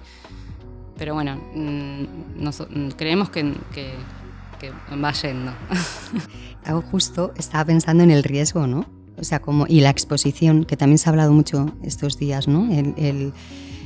[0.97, 2.03] pero bueno, mm,
[2.41, 3.93] mm, creemos que, que,
[5.01, 5.53] va yendo.
[6.91, 8.87] Justo, estaba pensando en el riesgo, ¿no?
[9.17, 12.69] O sea, como, y la exposición, que también se ha hablado mucho estos días, ¿no?
[12.73, 13.33] El, el,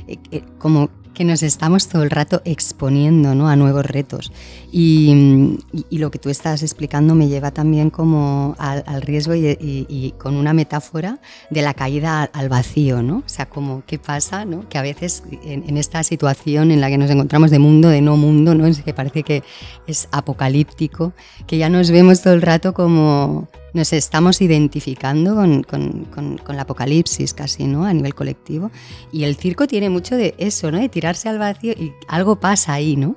[0.08, 3.48] eh, eh, como que nos estamos todo el rato exponiendo ¿no?
[3.48, 4.32] a nuevos retos.
[4.70, 5.58] Y,
[5.90, 11.18] lo que tú estás explicando me lleva también como al, riesgo y, con una metáfora
[11.50, 13.18] de la caída al vacío, ¿no?
[13.18, 14.68] O sea, como qué pasa, ¿no?
[14.68, 18.16] Que a veces en, esta situación en la que nos encontramos de mundo, de no
[18.16, 18.66] mundo, ¿no?
[18.66, 19.42] Es que parece que
[19.86, 21.12] es apocalíptico,
[21.46, 26.54] que ya nos vemos todo el rato como nos estamos identificando con, con, con, con,
[26.54, 27.84] el apocalipsis casi, ¿no?
[27.84, 28.70] A nivel colectivo.
[29.12, 30.78] Y el circo tiene mucho de eso, ¿no?
[30.78, 33.16] De tirarse al vacío y algo pasa ahí, ¿no?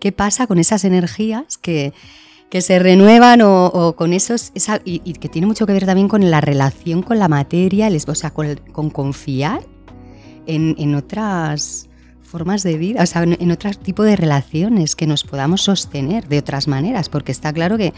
[0.00, 1.92] ¿Qué pasa con esas energías que,
[2.50, 6.30] que se renuevan o, con esos, esa, y, que tiene mucho que ver también con
[6.30, 9.62] la relación con la materia, o sea, con, con confiar
[10.46, 11.88] en, en otras
[12.32, 16.38] formas de vida, o sea, en, otro tipo de relaciones que nos podamos sostener de
[16.38, 17.92] otras maneras, porque está claro que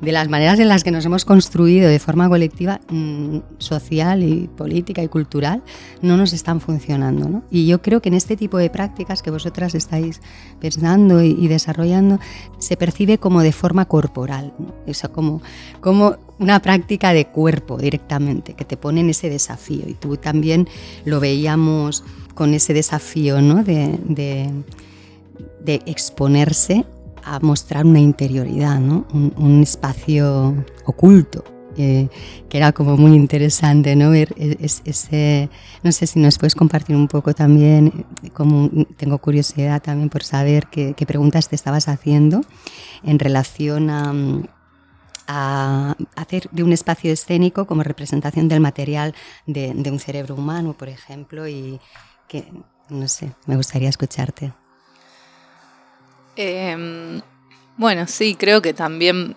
[0.00, 4.48] de las maneras en las que nos hemos construido de forma colectiva, mm, social y
[4.56, 5.64] política y cultural,
[6.02, 7.28] no nos están funcionando.
[7.28, 7.42] ¿no?
[7.50, 10.20] Y yo creo que en este tipo de prácticas que vosotras estáis
[10.60, 12.20] pensando y, desarrollando,
[12.60, 14.72] se percibe como de forma corporal, ¿no?
[15.10, 15.42] como,
[15.80, 19.88] como una práctica de cuerpo directamente, que te pone en ese desafío.
[19.88, 20.68] Y tú también
[21.04, 22.04] lo veíamos
[22.40, 23.62] con ese desafío ¿no?
[23.62, 26.86] de, de, exponerse
[27.22, 29.06] a mostrar una interioridad, ¿no?
[29.12, 30.54] un, espacio
[30.86, 31.44] oculto.
[31.76, 32.08] que
[32.50, 34.08] era como muy interesante ¿no?
[34.08, 35.50] ver e, ese,
[35.82, 40.68] no sé si nos puedes compartir un poco también, como tengo curiosidad también por saber
[40.72, 42.40] qué, qué preguntas te estabas haciendo
[43.04, 44.14] en relación a,
[45.26, 49.14] a hacer de un espacio escénico como representación del material
[49.46, 51.78] de, de un cerebro humano, por ejemplo, y,
[52.30, 52.44] que,
[52.88, 54.52] no sé, me gustaría escucharte.
[56.36, 57.20] Em,
[57.76, 59.34] bueno, sí, creo que también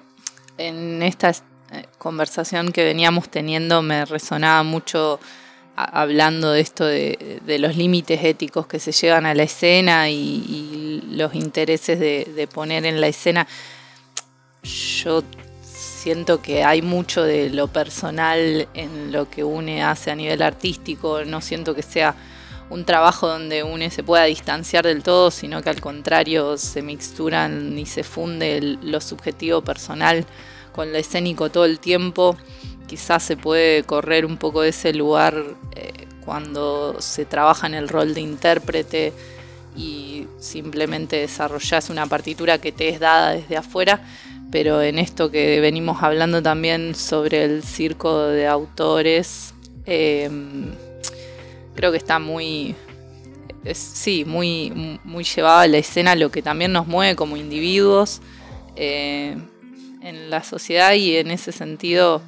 [0.60, 5.19] en esta eh, conversación que veníamos teniendo me resonaba mucho
[5.75, 11.34] hablando de esto de, los límites éticos que se llevan a la escena y, los
[11.34, 13.47] intereses de, de, poner en la escena.
[14.62, 15.23] Yo
[15.63, 21.25] siento que hay mucho de lo personal en lo que une hace a nivel artístico,
[21.25, 22.15] no siento que sea
[22.69, 27.78] un trabajo donde uno se pueda distanciar del todo, sino que al contrario se mixturan
[27.78, 30.26] y se funde lo subjetivo personal
[30.73, 32.36] con lo escénico todo el tiempo.
[32.88, 35.36] Quizás se puede correr un poco de ese lugar
[35.76, 39.13] eh, cuando se trabaja en el rol de intérprete
[39.76, 44.02] y simplemente desarrollas una partitura que te es dada desde afuera,
[44.52, 49.54] pero en esto que venimos hablando también sobre el circo de autores,
[49.86, 50.30] eh,
[51.75, 52.75] creo que está muy,
[53.73, 58.21] sí, muy, muy llevado a la escena lo que también nos mueve como individuos
[58.75, 59.38] eh,
[60.01, 62.21] en la sociedad y en ese sentido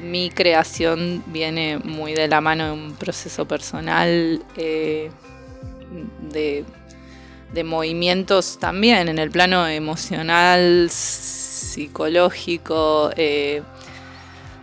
[0.00, 5.10] mi creación viene muy de la mano de un proceso personal eh,
[6.32, 6.64] de,
[7.64, 13.62] movimientos también en el plano emocional, psicológico, eh,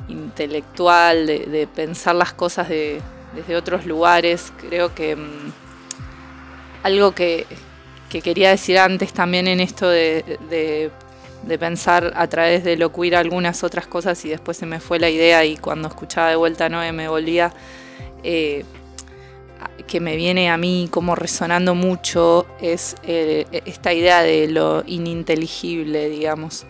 [0.08, 3.00] intelectual, de pensar las cosas de,
[3.34, 4.52] desde otros lugares.
[4.58, 5.52] Creo que mm,
[6.84, 7.46] algo que,
[8.10, 10.92] quería decir antes también en esto de,
[11.60, 15.10] pensar a través de lo queer algunas otras cosas y después se me fue la
[15.10, 17.54] idea y cuando escuchaba de vuelta Noé me volvía...
[18.24, 18.66] Eh,
[19.88, 26.10] que me viene a mí como resonando mucho es eh, esta idea de lo ininteligible,
[26.10, 26.66] digamos,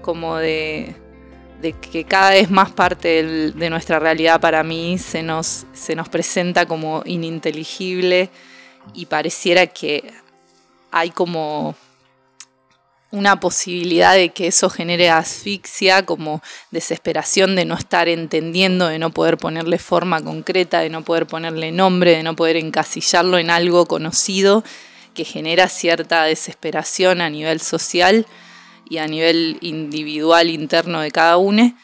[0.00, 0.96] como de,
[1.62, 3.22] de que cada vez más parte
[3.52, 8.30] de nuestra realidad para mí se nos, se nos presenta como ininteligible
[8.94, 10.12] y pareciera que
[10.90, 11.76] hay como
[13.12, 19.10] una posibilidad de que eso genere asfixia, como desesperación de no estar entendiendo, de no
[19.10, 23.86] poder ponerle forma concreta, de no poder ponerle nombre, de no poder encasillarlo en algo
[23.86, 24.64] conocido,
[25.14, 28.26] que genera cierta desesperación a nivel social
[28.88, 31.74] y a nivel individual interno de cada uno.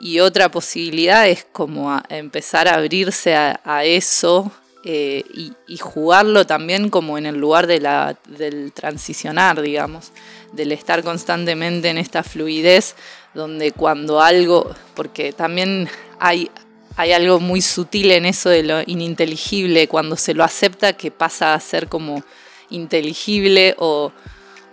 [0.00, 4.50] Y otra posibilidad es como empezar a abrirse a, eso
[4.84, 5.24] eh,
[5.66, 10.12] y, jugarlo también como en el lugar de la, del transicionar, digamos,
[10.52, 12.96] del estar constantemente en esta fluidez
[13.34, 16.50] donde cuando algo, porque también hay,
[16.96, 21.54] hay algo muy sutil en eso de lo ininteligible, cuando se lo acepta que pasa
[21.54, 22.22] a ser como
[22.70, 24.12] inteligible o,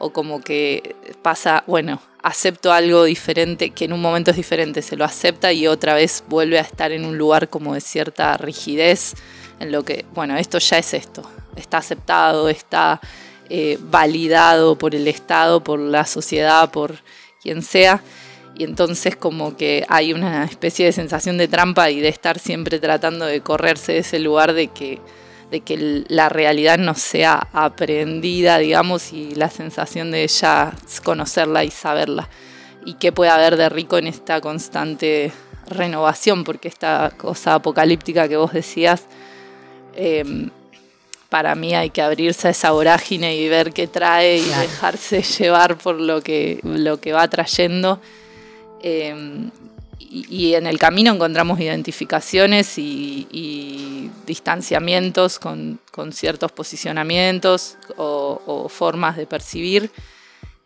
[0.01, 4.95] o como que pasa, bueno, acepto algo diferente, que en un momento es diferente, se
[4.95, 9.13] lo acepta y otra vez vuelve a estar en un lugar como de cierta rigidez,
[9.59, 11.21] en lo que, bueno, esto ya es esto,
[11.55, 12.99] está aceptado, está
[13.47, 16.95] eh, validado por el Estado, por la sociedad, por
[17.39, 18.01] quien sea.
[18.57, 22.79] Y entonces como que hay una especie de sensación de trampa y de estar siempre
[22.79, 24.99] tratando de correrse de ese lugar de que
[25.51, 31.71] de que la realidad no sea aprendida, digamos, y la sensación de ya conocerla y
[31.71, 32.29] saberla.
[32.85, 35.33] Y qué puede haber de rico en esta constante
[35.67, 39.05] renovación, porque esta cosa apocalíptica que vos decías,
[39.93, 40.49] em,
[41.27, 45.77] para mí hay que abrirse a esa vorágine y ver qué trae y dejarse llevar
[45.77, 47.99] por lo que, lo que va trayendo.
[48.81, 49.51] Em,
[50.09, 55.79] y, en el camino encontramos identificaciones y, distanciamientos con,
[56.11, 59.91] ciertos posicionamientos o, formas de percibir.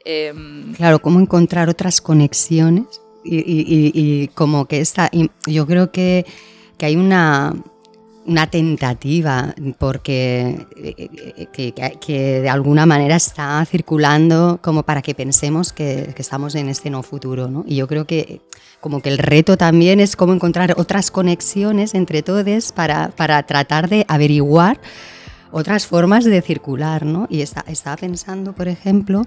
[0.03, 5.09] Em, claro, cómo encontrar otras conexiones y, como que esta,
[5.45, 6.25] yo creo que,
[6.77, 7.53] que hay una,
[8.25, 11.47] una tentativa porque eh,
[11.99, 17.03] que, de alguna manera está circulando como para que pensemos que, estamos en este no
[17.03, 17.47] futuro.
[17.47, 17.63] ¿no?
[17.67, 18.41] Y yo creo que
[18.81, 23.89] como que el reto también es cómo encontrar otras conexiones entre todos para, para tratar
[23.89, 24.79] de averiguar
[25.51, 27.05] otras formas de circular.
[27.05, 27.27] ¿no?
[27.29, 29.23] Y está, estaba pensando, por ejemplo,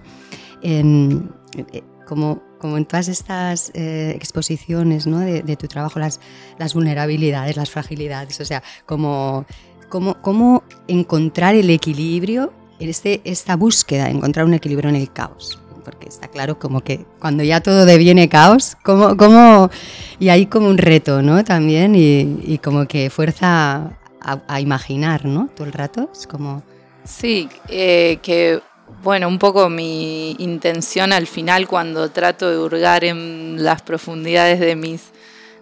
[0.62, 1.30] en,
[1.72, 5.20] eh, como como en todas estas eh, exposiciones ¿no?
[5.20, 6.20] de, tu trabajo, las,
[6.58, 9.46] las vulnerabilidades, las fragilidades, o sea, como,
[9.88, 15.60] cómo encontrar el equilibrio, este, esta búsqueda, encontrar un equilibrio en el caos.
[15.84, 19.70] Porque está claro como que cuando ya todo deviene caos, como, como,
[20.18, 21.42] y hay como un reto ¿no?
[21.44, 25.48] también y, como que fuerza a, a, imaginar ¿no?
[25.54, 26.10] todo el rato.
[26.12, 26.62] Es como...
[27.04, 28.60] Sí, eh, que
[29.03, 34.77] bueno, un poco mi intención al final cuando trato de hurgar en las profundidades de
[34.77, 35.11] mis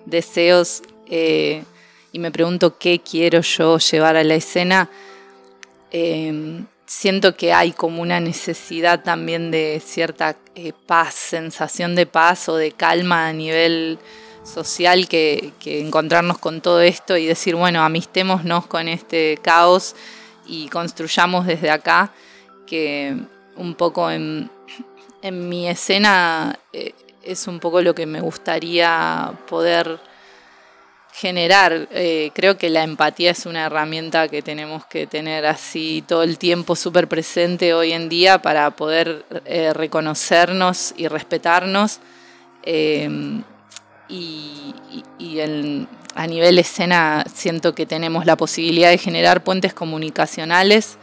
[0.07, 1.65] deseos eh,
[2.13, 4.89] y me pregunto qué quiero yo llevar a la escena,
[5.91, 12.49] eh, siento que hay como una necesidad también de cierta eh, paz, sensación de paz
[12.49, 13.99] o de calma a nivel
[14.45, 19.97] social que, que encontrarnos con todo esto y decir, bueno, amistémonos con este caos
[20.47, 22.13] y construyamos desde acá
[22.67, 23.17] que
[23.57, 24.51] un poco en,
[25.33, 26.93] mi escena eh,
[27.25, 29.99] es un poco lo que me gustaría poder
[31.13, 31.89] generar.
[31.91, 36.39] Eh, creo que la empatía es una herramienta que tenemos que tener así todo el
[36.39, 42.01] tiempo súper presente hoy en día para poder eh, reconocernos y respetarnos.
[44.09, 44.75] y,
[46.15, 50.97] a nivel escena siento que tenemos la posibilidad de generar puentes comunicacionales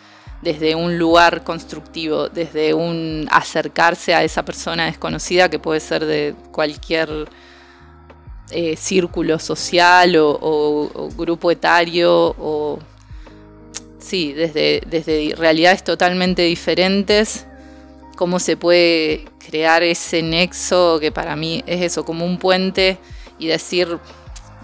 [0.44, 6.36] desde un lugar constructivo, desde un acercarse a esa persona desconocida que puede ser de
[6.52, 7.28] cualquier
[8.52, 12.80] eh, círculo social o, grupo etario o
[14.00, 17.46] sí, desde, desde realidades totalmente diferentes,
[18.18, 22.98] cómo se puede crear ese nexo que para mí es eso, como un puente
[23.40, 23.98] y decir,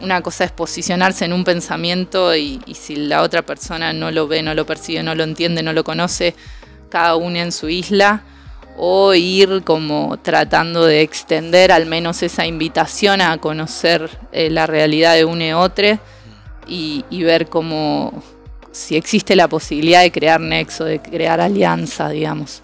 [0.02, 4.42] una cosa es posicionarse en un pensamiento y, si la otra persona no lo ve,
[4.42, 6.36] no lo percibe, no lo entiende, no lo conoce,
[6.90, 8.24] cada uno en su isla,
[8.78, 15.16] o ir como tratando de extender al menos esa invitación a conocer eh, la realidad
[15.16, 16.00] de uno y otro
[16.66, 18.24] y, ver cómo
[18.72, 22.62] si existe la posibilidad de crear nexo, de crear alianza, digamos.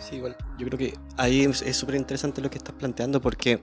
[0.00, 3.60] Sí, igual, yo creo que ahí es súper interesante lo que estás planteando porque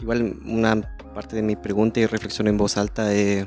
[0.00, 3.46] igual una parte de mi pregunta y reflexión en voz alta es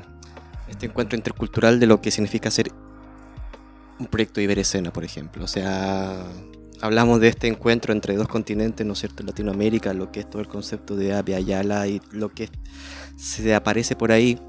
[0.68, 2.72] este encuentro intercultural de lo que significa ser
[4.00, 5.44] un proyecto de Iberescena, por ejemplo.
[5.44, 6.26] O sea,
[6.80, 10.42] hablamos de este encuentro entre dos continentes, ¿no es cierto?, Latinoamérica, lo que es todo
[10.42, 12.48] el concepto de Abya Ayala y lo que
[13.16, 14.40] se aparece por ahí,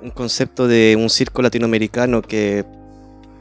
[0.00, 2.64] un concepto de un circo latinoamericano que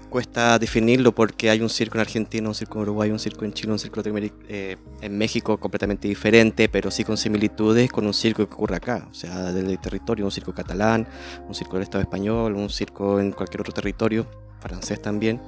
[0.10, 3.54] cuesta definirlo porque hay un circo en Argentina, un circo en Uruguay, un circo en
[3.54, 8.48] Chile, un circo eh, en México completamente diferente, pero sí con similitudes con un circo
[8.48, 11.08] que ocurre acá, o sea, del territorio, un circo catalán,
[11.48, 14.28] un circo del Estado español, un circo en cualquier otro territorio,
[14.60, 15.40] francés también.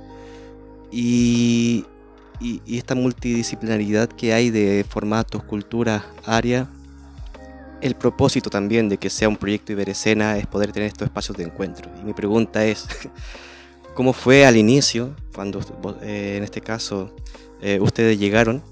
[0.92, 1.86] Y,
[2.40, 6.68] y, esta multidisciplinaridad que hay de formatos, culturas, áreas,
[7.82, 11.46] el propósito también de que sea un proyecto Iberescena es poder tener estos espacios de
[11.46, 11.90] encuentro.
[12.00, 12.88] Y mi pregunta es,
[13.94, 15.60] cómo fue al inicio, cuando
[16.02, 17.14] eh, en este caso
[17.62, 18.64] eh, ustedes llegaron,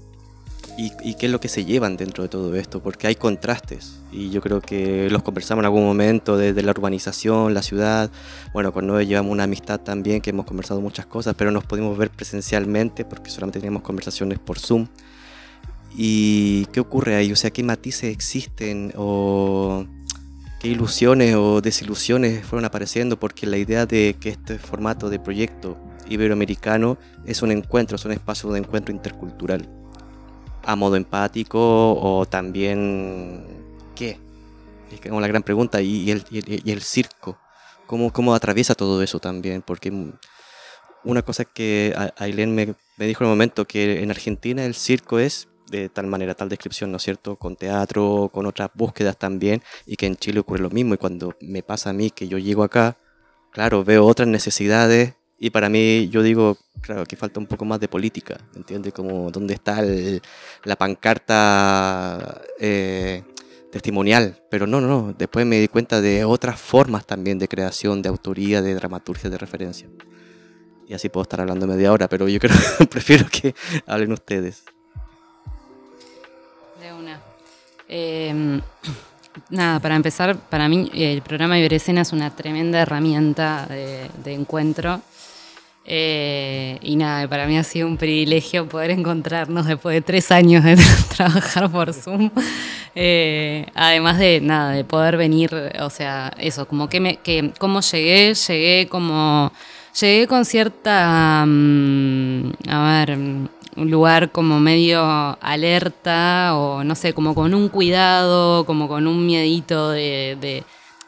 [0.76, 4.30] y, qué es lo que se llevan dentro de todo esto, porque hay contrastes, y
[4.30, 8.10] yo creo que los conversamos en algún momento desde la urbanización, la ciudad,
[8.54, 11.98] bueno, con Noé llevamos una amistad también, que hemos conversado muchas cosas, pero nos pudimos
[11.98, 14.86] ver presencialmente, porque solamente teníamos conversaciones por Zoom.
[15.94, 17.32] ¿Y qué ocurre ahí?
[17.32, 18.92] O sea, ¿qué matices existen?
[18.96, 19.84] ¿O
[20.60, 25.76] qué ilusiones o desilusiones fueron apareciendo, porque la idea de que este formato de proyecto
[26.08, 29.68] iberoamericano es un encuentro, es un espacio de encuentro intercultural,
[30.62, 33.44] a modo empático o también,
[33.96, 34.18] ¿qué?
[34.92, 37.38] Es como la gran pregunta, ¿y el, circo?
[37.86, 39.90] cómo, cómo atraviesa todo eso también, porque
[41.04, 45.18] una cosa que Ailén me, me dijo en el momento, que en Argentina el circo
[45.18, 47.36] es de tal manera, tal descripción, ¿no es cierto?
[47.36, 50.94] Con teatro, con otras búsquedas también, y que en Chile ocurre lo mismo.
[50.94, 52.98] Y cuando me pasa a mí que yo llego acá,
[53.52, 57.80] claro, veo otras necesidades, y para mí yo digo, claro, que falta un poco más
[57.80, 58.92] de política, ¿entiendes?
[58.92, 59.82] Como dónde está
[60.64, 63.22] la pancarta eh,
[63.72, 64.42] testimonial.
[64.50, 68.10] Pero no, no, no, después me di cuenta de otras formas también de creación, de
[68.10, 69.88] autoría, de dramaturgia, de referencia.
[70.86, 72.56] Y así puedo estar hablando media hora, pero yo creo
[72.90, 73.54] prefiero que
[73.86, 74.64] hablen ustedes.
[77.92, 78.60] Em,
[79.50, 85.00] nada, para empezar, para mí el programa Iberescena es una tremenda herramienta de, encuentro.
[85.84, 90.62] Eh, y nada, para mí ha sido un privilegio poder encontrarnos después de tres años
[90.62, 90.76] de
[91.16, 92.30] trabajar por Zoom.
[92.94, 97.80] Eh, además de nada, de poder venir, o sea, eso, como que me, que cómo
[97.80, 99.52] llegué, llegué como,
[100.00, 103.18] llegué con cierta, mm, a ver,
[103.80, 105.02] un lugar como medio
[105.40, 110.64] alerta o no sé, como con un cuidado, como con un miedito de,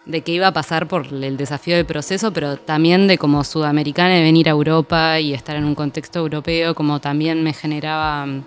[0.06, 4.14] de, que iba a pasar por el desafío del proceso, pero también de como sudamericana
[4.14, 8.42] de venir a Europa y estar en un contexto europeo, como también me generaba mm,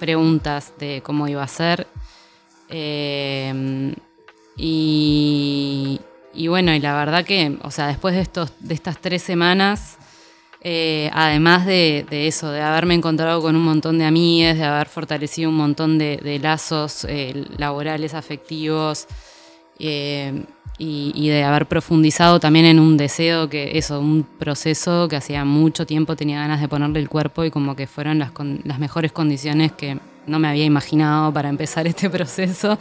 [0.00, 1.86] preguntas de cómo iba a ser.
[2.68, 3.94] Eh,
[4.56, 6.00] y,
[6.34, 9.98] y bueno, y la verdad que, o sea, después de, estos, de estas tres semanas
[10.66, 15.50] eh, además de, eso, de haberme encontrado con un montón de amigas, de haber fortalecido
[15.50, 19.06] un montón de, lazos eh, laborales, afectivos,
[19.78, 20.42] eh,
[20.78, 25.84] y, de haber profundizado también en un deseo que, eso, un proceso que hacía mucho
[25.84, 28.32] tiempo tenía ganas de ponerle el cuerpo y como que fueron las,
[28.64, 32.78] las mejores condiciones que no me había imaginado para empezar este proceso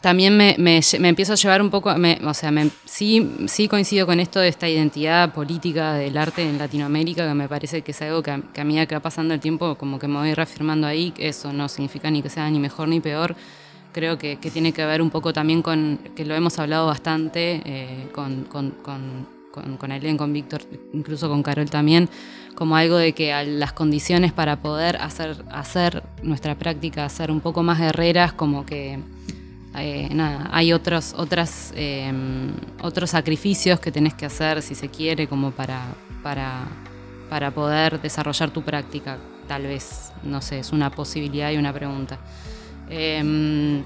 [0.00, 2.52] también me, me, empiezo a llevar un poco, o sea,
[2.84, 7.48] sí, sí coincido con esto de esta identidad política del arte en Latinoamérica, que me
[7.48, 9.98] parece que es algo que a, que a medida que va pasando el tiempo, como
[9.98, 13.34] que me voy reafirmando ahí, eso no significa ni que sea ni mejor ni peor,
[13.92, 17.62] creo que, que tiene que ver un poco también con, que lo hemos hablado bastante
[17.64, 22.08] eh, con, con, con, con, con con Víctor, incluso con Carol también,
[22.54, 27.64] como algo de que las condiciones para poder hacer, hacer nuestra práctica, ser un poco
[27.64, 29.00] más guerreras, como que
[29.82, 30.08] eh,
[30.50, 32.52] hay otros, otras, em,
[32.82, 35.82] otros sacrificios que tenés que hacer, si se quiere, como para,
[36.22, 36.66] para,
[37.28, 39.18] para poder desarrollar tu práctica.
[39.46, 42.18] Tal vez, no sé, es una posibilidad y una pregunta.
[42.90, 43.82] Em,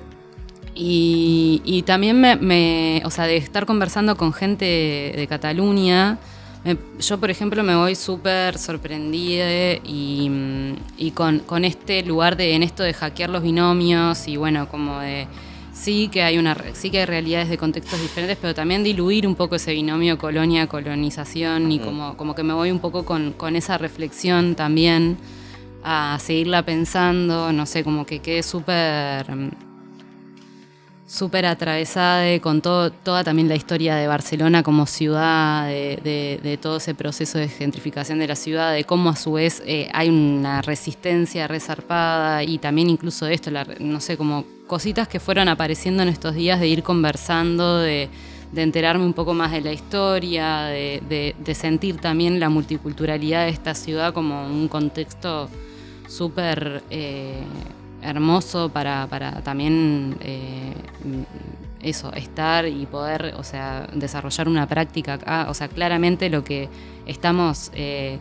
[0.74, 4.64] y, también me, o sea, de estar conversando con gente
[5.16, 6.18] de, Cataluña,
[6.98, 10.30] yo, por ejemplo, me voy súper sorprendida y,
[10.96, 15.00] y con, con, este lugar de, en esto de hackear los binomios y bueno, como
[15.00, 15.26] de
[15.72, 19.34] sí que hay una sí que hay realidades de contextos diferentes, pero también diluir un
[19.34, 23.78] poco ese binomio colonia-colonización y como, como que me voy un poco con, con, esa
[23.78, 25.16] reflexión también
[25.82, 29.26] a seguirla pensando, no sé, como que quede súper
[31.12, 36.94] súper atravesada con todo, toda también la historia de Barcelona como ciudad, de, todo ese
[36.94, 41.46] proceso de gentrificación de la ciudad, de cómo a su vez eh, hay una resistencia
[41.48, 46.58] resarpada y también incluso esto, no sé, como cositas que fueron apareciendo en estos días
[46.60, 48.08] de ir conversando, de,
[48.56, 54.14] enterarme un poco más de la historia, de, sentir también la multiculturalidad de esta ciudad
[54.14, 55.50] como un contexto
[56.08, 56.82] súper...
[56.88, 57.42] Eh,
[58.02, 60.72] hermoso para, para también eh,
[61.80, 65.46] eso, estar y poder, o sea, desarrollar una práctica acá.
[65.48, 66.68] O sea, claramente lo que
[67.06, 68.18] estamos, eh,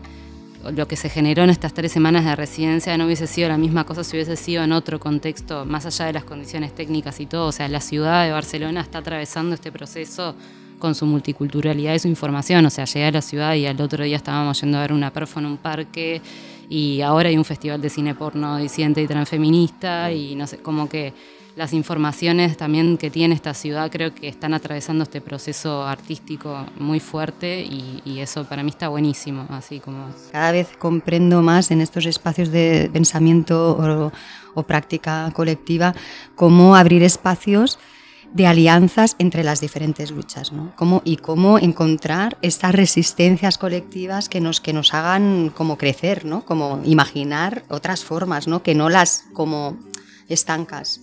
[0.72, 3.84] lo que se generó en estas tres semanas de residencia no hubiese sido la misma
[3.84, 7.48] cosa si hubiese sido en otro contexto, más allá de las condiciones técnicas y todo.
[7.48, 10.36] O sea, la ciudad de Barcelona está atravesando este proceso
[10.80, 12.66] con su multiculturalidad y su información.
[12.66, 15.14] O sea, llegué a la ciudad y al otro día estábamos yendo a ver una
[15.14, 16.22] perfo en un parque
[16.72, 20.88] y ahora hay un festival de cine porno disidente y transfeminista y no sé, como
[20.88, 21.14] que
[21.58, 27.02] las informaciones también que tiene esta ciudad creo que están atravesando este proceso artístico muy
[27.02, 30.06] fuerte y, eso para mí está buenísimo, así como...
[30.32, 34.12] Cada vez comprendo más en estos espacios de pensamiento o,
[34.54, 35.94] o práctica colectiva
[36.36, 37.80] cómo abrir espacios
[38.34, 40.74] de alianzas entre las diferentes luchas, ¿no?
[40.76, 46.46] Cómo, y cómo encontrar estas resistencias colectivas que nos, que nos hagan como crecer, ¿no?
[46.46, 48.64] Como imaginar otras formas, ¿no?
[48.64, 49.78] Que no las como
[50.30, 51.02] estancas.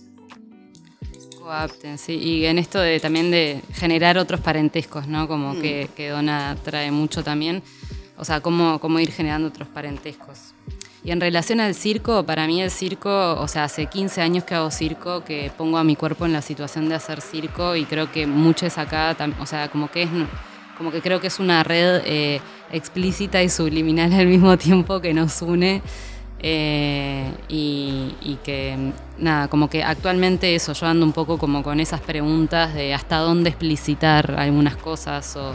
[1.97, 2.13] Sí.
[2.13, 5.27] Y en esto de también de generar otros parentescos, ¿no?
[5.27, 5.61] Como mm.
[5.61, 7.63] que, que, Dona trae mucho también.
[8.17, 10.53] O sea, cómo, cómo ir generando otros parentescos.
[11.03, 14.55] Y en relación al circo, para mí el circo, o sea, hace 15 años que
[14.55, 18.11] hago circo, que pongo a mi cuerpo en la situación de hacer circo y creo
[18.11, 20.09] que muchos acá, o sea, como que es
[20.77, 22.39] como que creo que es una red eh,
[22.71, 25.81] explícita y subliminal al mismo tiempo que nos une.
[26.41, 31.99] Eh, y, que nada, como que actualmente eso, yo ando un poco como con esas
[31.99, 35.53] preguntas de hasta dónde explicitar algunas cosas o,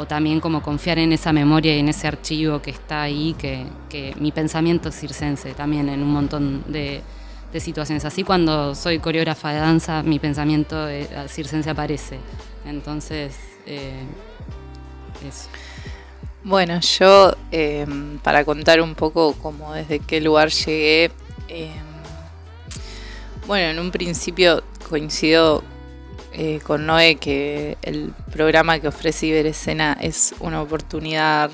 [0.00, 3.66] o también como confiar en esa memoria y en ese archivo que está ahí, que,
[4.18, 7.02] mi pensamiento es circense también en un montón de,
[7.58, 8.04] situaciones.
[8.04, 10.86] Así cuando soy coreógrafa de danza, mi pensamiento
[11.28, 12.18] circense aparece.
[12.64, 13.36] Entonces,
[13.66, 14.04] eh,
[15.28, 15.48] eso.
[16.44, 21.10] Bueno, yo em, para contar un poco como desde qué lugar llegué,
[21.48, 21.72] em,
[23.46, 25.62] bueno, en un principio coincido
[26.32, 31.50] eh, con Noé que el programa que ofrece Iberescena es una oportunidad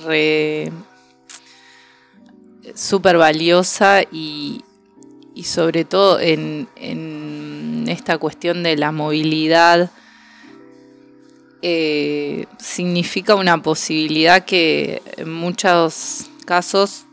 [2.75, 4.63] súper valiosa y,
[5.45, 9.91] sobre todo en, en esta cuestión de la movilidad
[11.63, 17.07] eh, significa una posibilidad que en muchos casos,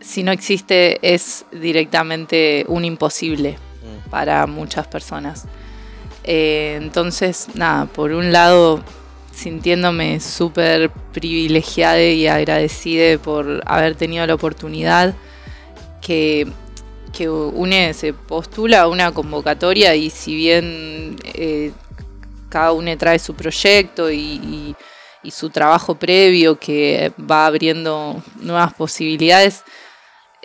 [0.00, 4.10] si no existe, es directamente un imposible mm.
[4.10, 5.46] para muchas personas.
[6.30, 8.84] Eh, entonces, nada, por un lado,
[9.32, 15.14] sintiéndome súper privilegiada y agradecida por haber tenido la oportunidad
[16.02, 16.46] que,
[17.14, 21.72] que UNE se postula una convocatoria y si bien eh,
[22.50, 24.76] cada uno trae su proyecto y,
[25.30, 29.62] su trabajo previo que va abriendo nuevas posibilidades.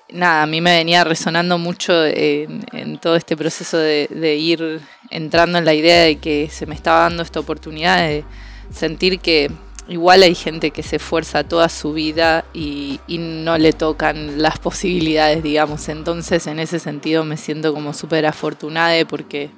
[0.09, 4.81] Nada, a mí me venía resonando mucho en, todo este proceso de, ir
[5.13, 8.23] entrando en la idea de que se me estaba dando esta oportunidad de
[8.71, 9.51] sentir que
[9.87, 15.43] igual hay gente que se esfuerza toda su vida y, no le tocan las posibilidades,
[15.43, 15.87] digamos.
[15.89, 19.51] Entonces, en ese sentido, me siento como súper afortunada porque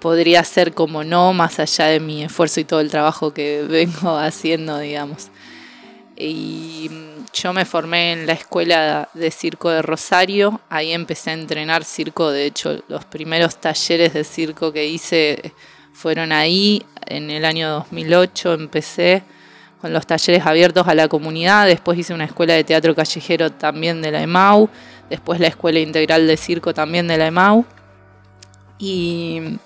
[0.00, 4.16] podría ser como no, más allá de mi esfuerzo y todo el trabajo que vengo
[4.16, 5.28] haciendo, digamos.
[6.16, 11.34] Y mm, yo me formé en la escuela de circo de Rosario, ahí empecé a
[11.34, 15.52] entrenar circo, de hecho los primeros talleres de circo que hice
[15.92, 19.22] fueron ahí, en el año 2008 empecé
[19.80, 24.00] con los talleres abiertos a la comunidad, después hice una escuela de teatro callejero también
[24.00, 24.70] de la EMAU,
[25.10, 27.64] después la escuela integral de circo también de la EMAU.
[28.78, 29.58] Y,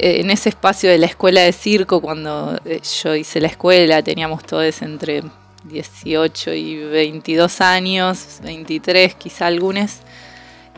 [0.00, 4.02] eh, en ese espacio de la escuela de circo, cuando eh, yo hice la escuela,
[4.02, 5.22] teníamos todos entre
[5.64, 9.98] 18 y 22 años, 23 quizá algunos.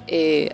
[0.08, 0.50] Eh,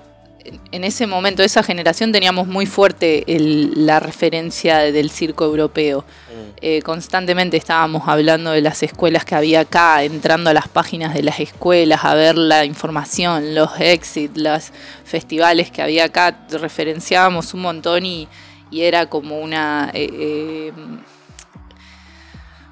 [0.73, 6.01] en ese momento, esa generación, teníamos muy fuerte la referencia del circo europeo.
[6.01, 6.57] Mm.
[6.61, 11.23] Eh, constantemente estábamos hablando de las escuelas que había acá, entrando a las páginas de
[11.23, 14.71] las escuelas, a ver la información, los exits, los
[15.05, 18.29] festivales que había acá, referenciábamos un montón y,
[18.71, 19.91] era como una...
[19.95, 20.73] Eh, eh,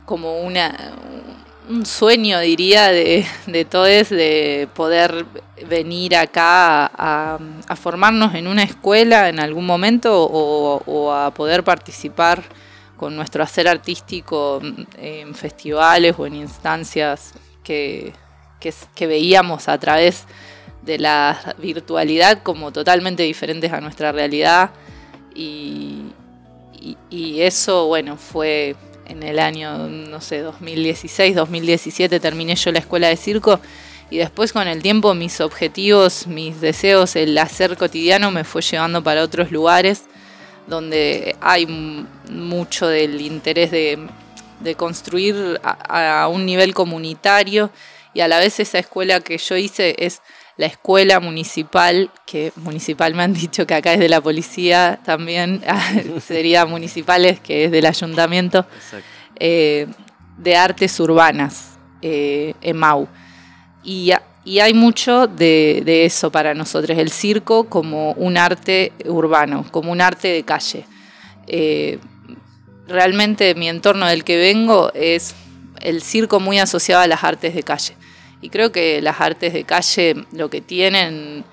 [0.04, 0.94] como una
[1.68, 5.26] un sueño, diría, de, de todos, de poder
[5.68, 7.38] venir acá a,
[7.76, 12.42] formarnos en una escuela en algún momento o, a poder participar
[12.96, 14.60] con nuestro hacer artístico
[14.96, 18.12] en festivales o en instancias que,
[18.60, 20.24] que, veíamos a través
[20.82, 24.70] de la virtualidad como totalmente diferentes a nuestra realidad.
[25.34, 26.06] y,
[27.10, 28.76] y eso, bueno, fue
[29.08, 33.60] en el año, no sé, 2016, 2017 terminé yo la escuela de circo
[34.10, 39.02] y después con el tiempo mis objetivos, mis deseos, el hacer cotidiano me fue llevando
[39.02, 40.04] para otros lugares
[40.66, 44.08] donde hay mucho del interés de,
[44.76, 47.70] construir a, un nivel comunitario
[48.14, 50.22] y a la vez esa escuela que yo hice es
[50.56, 55.62] la escuela municipal, que municipal me han dicho que acá es de la policía también,
[56.24, 58.66] sería municipales, que es del ayuntamiento,
[59.38, 59.86] eh,
[60.38, 63.06] de artes urbanas, eh, EMAU.
[63.84, 64.12] Y,
[64.44, 70.00] y, hay mucho de, eso para nosotros, el circo como un arte urbano, como un
[70.00, 70.86] arte de calle.
[71.46, 71.98] Eh,
[72.88, 75.34] realmente mi entorno del que vengo es
[75.80, 77.94] el circo muy asociado a las artes de calle.
[78.40, 81.44] Y creo que las artes de calle lo que tienen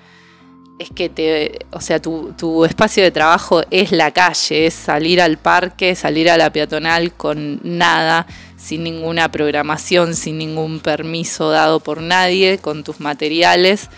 [0.78, 5.38] es que te, o sea, tu, espacio de trabajo es la calle, es salir al
[5.38, 8.26] parque, salir a la peatonal con nada,
[8.56, 13.88] sin ninguna programación, sin ningún permiso dado por nadie, con tus materiales,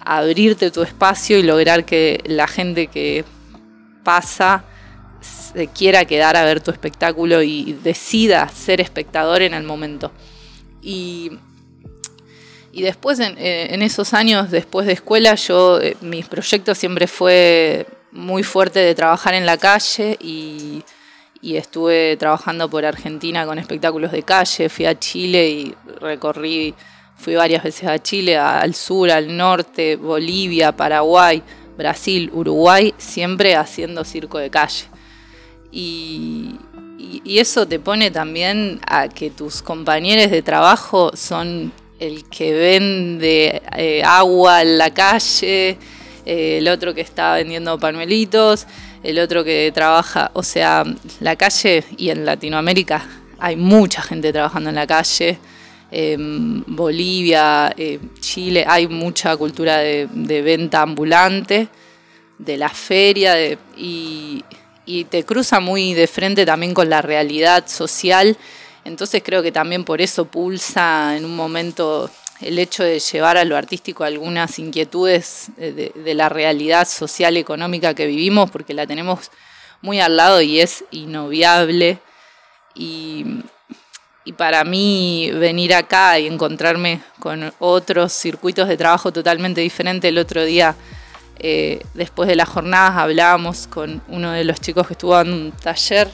[0.00, 3.24] abrirte tu espacio y lograr que la gente que
[4.02, 4.64] pasa
[5.20, 10.12] se quiera quedar a ver tu espectáculo y decida ser espectador en el momento.
[10.82, 11.32] Y,
[12.76, 18.80] y después, en, esos años, después de escuela, yo, mis proyectos siempre fue muy fuerte
[18.80, 20.82] de trabajar en la calle y,
[21.40, 26.74] y estuve trabajando por Argentina con espectáculos de calle, fui a Chile y recorrí,
[27.16, 31.42] fui varias veces a Chile, al sur, al norte, Bolivia, Paraguay,
[31.76, 34.86] Brasil, Uruguay, siempre haciendo circo de calle.
[35.70, 36.58] Y,
[37.24, 41.72] eso te pone también a que tus compañeros de trabajo son
[42.06, 45.76] el que vende eh, agua en la calle,
[46.26, 48.66] eh, el otro que está vendiendo panuelitos,
[49.02, 50.84] el otro que trabaja, o sea,
[51.20, 53.06] la calle y en Latinoamérica
[53.38, 55.38] hay mucha gente trabajando en la calle.
[55.90, 57.72] En Bolivia,
[58.18, 61.68] Chile, hay mucha cultura de, venta ambulante,
[62.36, 63.36] de la feria,
[63.76, 64.42] y,
[64.86, 68.36] y te cruza muy de frente también con la realidad social.
[68.84, 72.10] Entonces creo que también por eso pulsa en un momento
[72.40, 77.94] el hecho de llevar a lo artístico algunas inquietudes de, la realidad social y económica
[77.94, 79.30] que vivimos, porque la tenemos
[79.80, 81.98] muy al lado y es inobviable.
[82.74, 83.24] Y,
[84.38, 90.46] para mí venir acá y encontrarme con otros circuitos de trabajo totalmente diferentes, el otro
[90.46, 90.74] día,
[91.38, 95.52] eh, después de las jornadas, hablábamos con uno de los chicos que estuvo en un
[95.52, 96.08] taller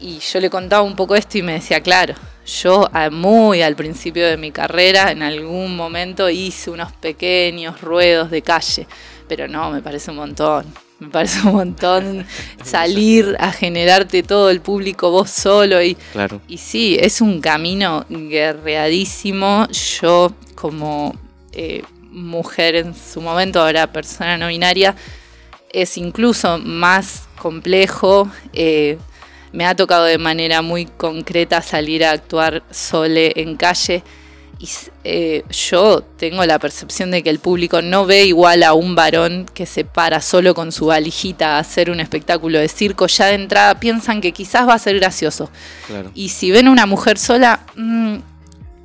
[0.00, 2.14] y yo le contaba un poco esto y me decía, claro,
[2.46, 8.42] yo muy al principio de mi carrera, en algún momento hice unos pequeños ruedos de
[8.42, 8.86] calle,
[9.28, 10.66] pero no, me parece un montón.
[11.00, 12.24] Me parece un montón
[12.64, 15.82] salir a generarte todo el público vos solo.
[15.82, 16.40] Y, claro.
[16.46, 19.66] y sí, es un camino guerreadísimo.
[20.00, 21.14] Yo como
[21.52, 24.94] eh, mujer en su momento, ahora persona no binaria,
[25.72, 28.30] es incluso más complejo.
[28.52, 28.96] Eh,
[29.54, 34.02] me ha tocado de manera muy concreta salir a actuar sole en calle
[34.58, 34.68] y
[35.04, 39.46] eh, yo tengo la percepción de que el público no ve igual a un varón
[39.52, 43.06] que se para solo con su valijita a hacer un espectáculo de circo.
[43.06, 45.50] Ya de entrada piensan que quizás va a ser gracioso.
[46.14, 48.16] Y si ven a una mujer sola, mm,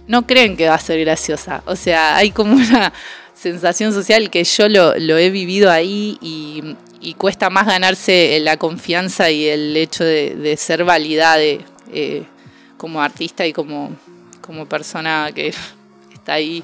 [0.07, 1.63] no creen que va a ser graciosa.
[1.65, 2.91] O sea, hay como una
[3.33, 6.75] sensación social que yo lo, he vivido ahí y,
[7.17, 12.23] cuesta más ganarse la confianza y el hecho de, ser validada eh,
[12.77, 13.95] como artista y como,
[14.41, 15.53] como persona que
[16.13, 16.63] está ahí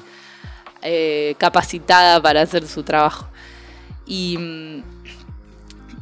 [0.82, 3.28] eh, capacitada para hacer su trabajo.
[4.06, 4.38] Y,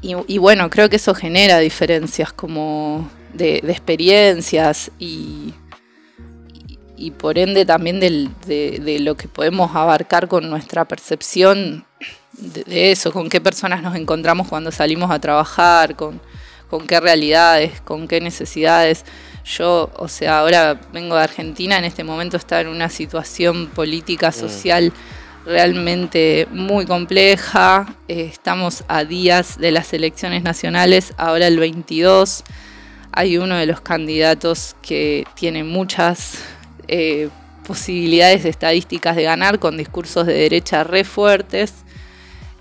[0.02, 5.54] y, bueno, creo que eso genera diferencias como de experiencias y,
[6.96, 11.84] y por ende también de, lo que podemos abarcar con nuestra percepción
[12.38, 16.20] de, eso, con qué personas nos encontramos cuando salimos a trabajar, con,
[16.86, 19.04] qué realidades, con qué necesidades.
[19.44, 24.30] Yo, o sea, ahora vengo de Argentina, en este momento está en una situación política,
[24.30, 24.32] mm.
[24.32, 24.92] social
[25.44, 27.94] realmente muy compleja.
[28.08, 32.42] Eh, estamos a días de las elecciones nacionales, ahora el 22.
[33.12, 36.38] Hay uno de los candidatos que tiene muchas
[36.88, 37.28] eh,
[37.64, 41.83] posibilidades estadísticas de ganar con discursos de derecha re fuertes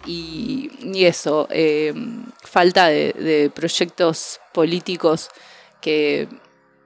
[0.05, 0.69] y,
[1.05, 1.93] eso, eh,
[2.41, 5.29] falta de, proyectos políticos
[5.81, 6.27] que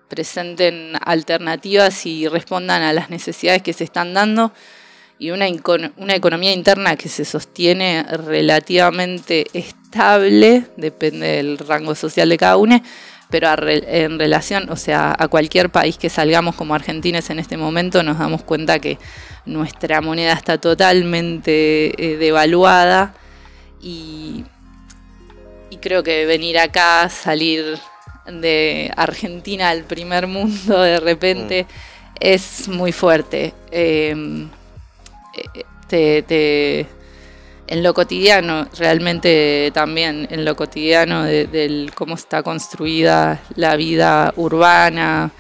[0.08, 4.54] presenten alternativas y respondan a las necesidades que se están dando
[5.20, 5.48] y una,
[5.98, 12.82] una economía interna que se sostiene relativamente estable, depende del rango social de cada uno,
[13.30, 18.02] pero en relación, o sea, a cualquier país que salgamos como argentines en este momento,
[18.04, 18.98] nos damos cuenta que
[19.46, 23.14] nuestra moneda está totalmente eh, devaluada
[23.82, 24.46] y,
[25.80, 27.78] creo que venir acá, salir
[28.26, 32.16] de Argentina al primer mundo de repente mm.
[32.20, 33.54] es muy fuerte.
[33.70, 34.50] Em,
[35.36, 36.88] eh, te
[37.68, 45.32] en lo cotidiano, realmente también en lo cotidiano de, cómo está construida la vida urbana,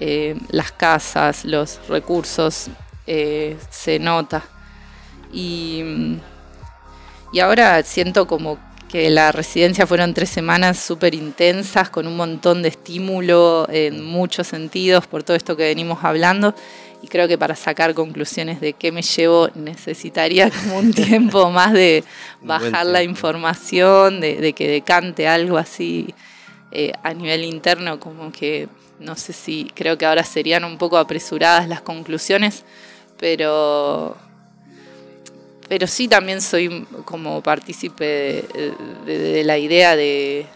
[0.00, 2.68] eh, las casas, los recursos,
[3.06, 4.42] eh, se nota.
[5.32, 5.82] Y,
[7.32, 8.58] y ahora siento como
[8.88, 14.46] que la residencia fueron tres semanas súper intensas, con un montón de estímulo en muchos
[14.46, 16.54] sentidos por todo esto que venimos hablando
[17.02, 21.72] y creo que para sacar conclusiones de qué me llevo necesitaría como un tiempo más
[21.72, 22.04] de
[22.42, 26.14] bajar la información, de, que decante algo así
[26.72, 28.68] eh, a nivel interno, como que
[28.98, 32.64] no sé si creo que ahora serían un poco apresuradas las conclusiones,
[33.18, 34.16] pero
[35.68, 38.44] pero sí también soy como partícipe
[39.04, 40.46] de, la idea de,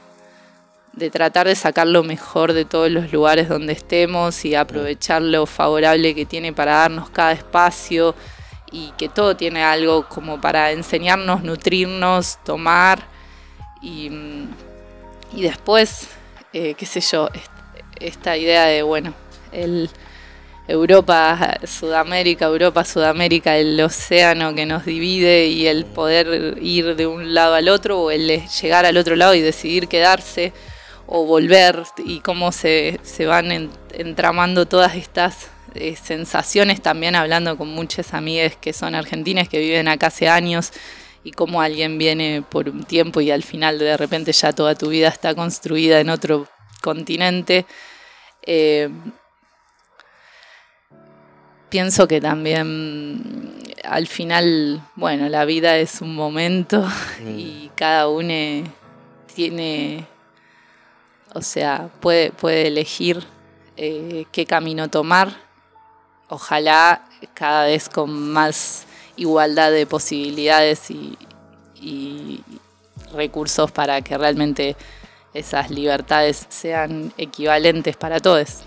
[0.93, 5.47] de tratar de sacar lo mejor de todos los lugares donde estemos y aprovechar lo
[5.47, 8.15] favorable que tiene para darnos cada espacio
[8.73, 13.03] y que todo tiene algo como para enseñarnos, nutrirnos, tomar
[13.81, 14.11] y,
[15.33, 16.09] y después,
[16.53, 17.29] eh, qué sé yo,
[17.99, 19.15] esta idea de, bueno,
[19.53, 19.91] el
[20.69, 27.35] Europa, Sudamérica, Europa, Sudamérica, el océano que nos divide y el poder ir de un
[27.35, 30.53] lado al otro o el llegar al otro lado y decidir quedarse
[31.13, 38.15] o volver y cómo se, van entramando todas estas eh, sensaciones también hablando con muchas
[38.15, 40.73] amigas que son argentinas que viven acá hace años
[41.25, 44.89] y cómo alguien viene por un tiempo y al final de repente ya toda tu
[44.89, 46.47] vida está construida en otro
[46.81, 47.67] continente.
[48.43, 48.89] Eh,
[51.69, 56.89] pienso que también al final, bueno, la vida es un momento
[57.21, 57.75] y mm.
[57.75, 58.65] cada uno
[59.35, 60.07] tiene
[61.35, 63.25] o sea, puede, puede elegir
[63.77, 65.35] eh, qué camino tomar.
[66.29, 67.05] Ojalá
[67.35, 68.85] cada vez con más
[69.17, 71.17] igualdad de posibilidades y,
[73.15, 74.77] recursos para que realmente
[75.35, 78.61] esas libertades sean equivalentes para todos.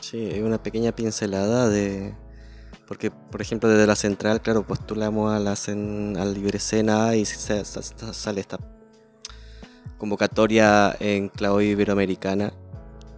[0.00, 2.14] Sí, una pequeña pincelada de...
[2.86, 5.52] Porque, por ejemplo, desde la central, claro, postulamos a la,
[6.22, 8.58] al Libre Cena y sale esta
[10.00, 12.52] convocatoria en clave iberoamericana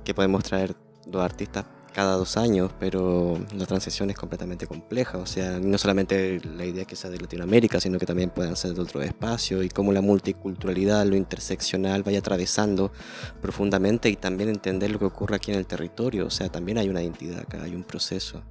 [0.04, 0.74] que podemos traer
[1.06, 6.40] dos artistas cada dos años, pero la transición es completamente compleja, o sea, no solamente
[6.56, 9.68] la idea que sea de Latinoamérica, sino que también puedan ser de otro espacio y
[9.68, 12.92] cómo la multiculturalidad, lo interseccional vaya atravesando
[13.40, 16.88] profundamente y también entender lo que ocurre aquí en el territorio, o sea, también hay
[16.88, 18.42] una identidad acá, hay un proceso.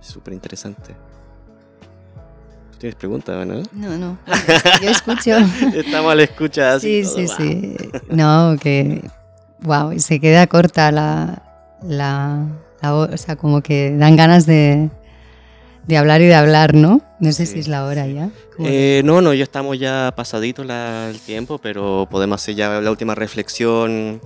[0.00, 0.94] Súper interesante.
[2.78, 3.62] ¿Tienes preguntas, no?
[3.72, 4.18] No, no.
[4.82, 5.36] Yo escucho.
[5.74, 7.04] Estamos a la escucha así.
[7.04, 7.76] Sí, sí, sí.
[8.10, 9.02] No, que.
[9.60, 11.42] Wow, se queda corta la,
[11.82, 12.46] la,
[12.82, 14.90] O sea, como que dan ganas de,
[15.86, 17.00] de hablar y de hablar, ¿no?
[17.18, 18.28] No sé si es la hora ya.
[18.58, 23.14] Eh, no, no, ya estamos ya pasadito el tiempo, pero podemos hacer ya la última
[23.14, 24.20] reflexión,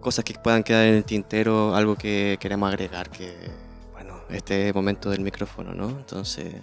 [0.00, 3.32] cosas que puedan quedar en el tintero, algo que queremos agregar, que,
[3.92, 5.88] bueno, este momento del micrófono, ¿no?
[5.90, 6.56] Entonces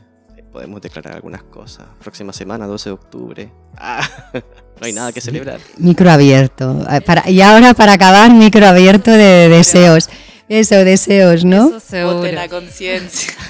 [0.54, 1.88] podemos declarar algunas cosas.
[2.00, 3.52] Próxima semana, 12 de octubre.
[3.76, 5.60] Ah, no hay nada que celebrar.
[5.78, 6.86] Micro abierto.
[6.88, 10.10] Ah, y ahora para acabar, micro abierto de deseos.
[10.48, 11.78] Eso, deseos, ¿no?
[11.78, 13.34] Eso Voten a conciencia.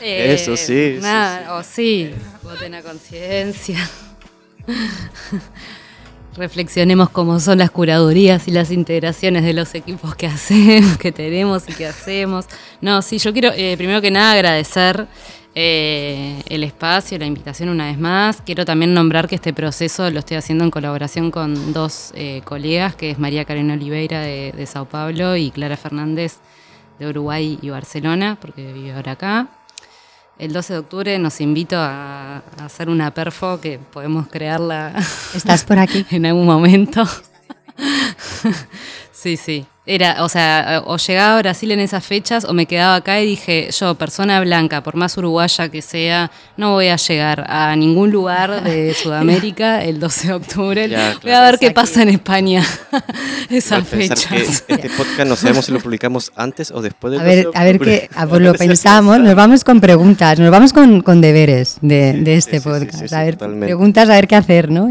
[0.00, 0.98] Eh, Eso sí.
[1.00, 2.12] Nada, o sí,
[2.44, 3.76] voten a conciencia.
[6.36, 11.64] Reflexionemos cómo son las curadurías y las integraciones de los equipos que hacemos, que tenemos
[11.68, 12.44] y que hacemos.
[12.80, 15.08] No, sí, yo quiero eh, primero que nada agradecer
[15.54, 18.40] eh, el espacio, la invitación una vez más.
[18.40, 22.94] Quiero también nombrar que este proceso lo estoy haciendo en colaboración con dos eh, colegas,
[22.96, 26.38] que es María Karen Oliveira de, Sao Paulo y Clara Fernández
[26.98, 29.48] de Uruguay y Barcelona, porque vive ahora acá.
[30.38, 34.94] El 12 de octubre nos invito a, a hacer una perfo que podemos crearla.
[35.34, 36.06] ¿Estás por aquí?
[36.10, 37.06] en algún momento.
[39.12, 39.66] sí, sí.
[39.84, 43.26] Era, o sea, o llegaba a Brasil en esas fechas o me quedaba acá y
[43.26, 48.12] dije, yo, persona blanca, por más uruguaya que sea, no voy a llegar a ningún
[48.12, 50.88] lugar de Sudamérica el 12 de octubre.
[51.20, 52.62] voy a ver qué pasa en España
[53.50, 54.64] esas fechas.
[54.68, 57.80] este podcast no sabemos si lo publicamos antes o después del a ver, A ver
[57.80, 62.36] qué, pues lo pensamos, nos vamos con preguntas, nos vamos con, con deberes de, de
[62.36, 63.12] este podcast.
[63.12, 64.88] a ver, preguntas a ver qué hacer, ¿no?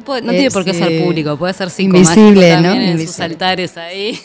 [0.32, 2.72] tiene por qué ser público, puede ser invisible, ¿no?
[2.72, 4.18] en sus altares ahí.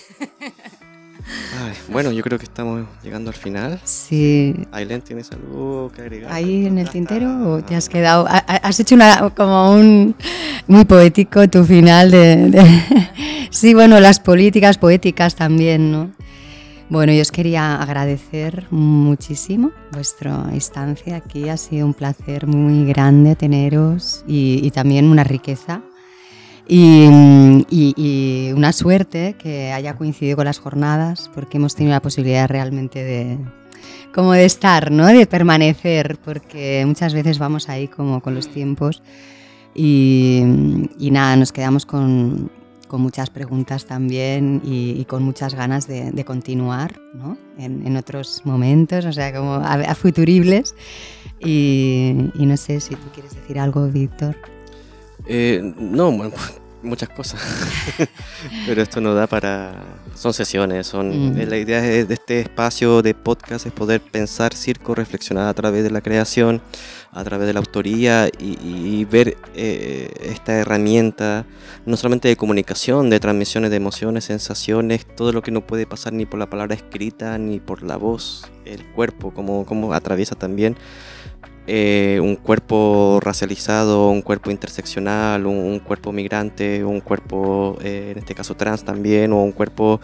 [1.89, 3.80] bueno, yo creo que estamos llegando al final.
[3.84, 4.55] Sí.
[4.72, 6.32] Aileen, ¿tienes algo que agregar?
[6.32, 8.26] ¿Ahí en el tintero o te has quedado?
[8.28, 10.15] Has hecho una, como un
[10.65, 12.82] muy poético tu final de...
[13.51, 16.11] sí, bueno, las políticas poéticas también, ¿no?
[16.89, 21.47] Bueno, yo os quería agradecer muchísimo vuestra instancia aquí.
[21.47, 25.83] Ha sido un placer muy grande teneros y, también una riqueza.
[26.67, 27.05] Y,
[28.55, 33.37] una suerte que haya coincidido con las jornadas, porque hemos tenido la posibilidad realmente de,
[34.11, 35.05] como de estar, ¿no?
[35.05, 39.03] de permanecer, porque muchas veces vamos ahí como con los tiempos
[39.75, 40.41] y,
[40.97, 42.49] y nada, nos quedamos con,
[42.89, 47.37] con muchas preguntas también y, con muchas ganas de, continuar ¿no?
[47.57, 50.75] en, otros momentos, o sea, como a, futuribles.
[51.39, 54.35] Y, no sé si tú quieres decir algo, Víctor.
[55.25, 56.11] Eh, no,
[56.81, 57.41] muchas cosas,
[58.65, 59.71] pero esto no da para...
[60.15, 61.33] Son sesiones, son...
[61.33, 61.47] Mm.
[61.47, 65.83] La idea de, de este espacio de podcast es poder pensar circo, reflexionar a través
[65.83, 66.61] de la creación,
[67.12, 71.45] a través de la autoría y, y ver eh, esta herramienta,
[71.86, 76.14] no solamente de comunicación, de transmisiones de emociones, sensaciones, todo lo que no puede pasar
[76.14, 80.76] ni por la palabra escrita, ni por la voz, el cuerpo, como, como atraviesa también
[81.72, 88.34] eh, un cuerpo racializado, un cuerpo interseccional, un, cuerpo migrante, un cuerpo, eh, en este
[88.34, 90.01] caso trans también, o un cuerpo,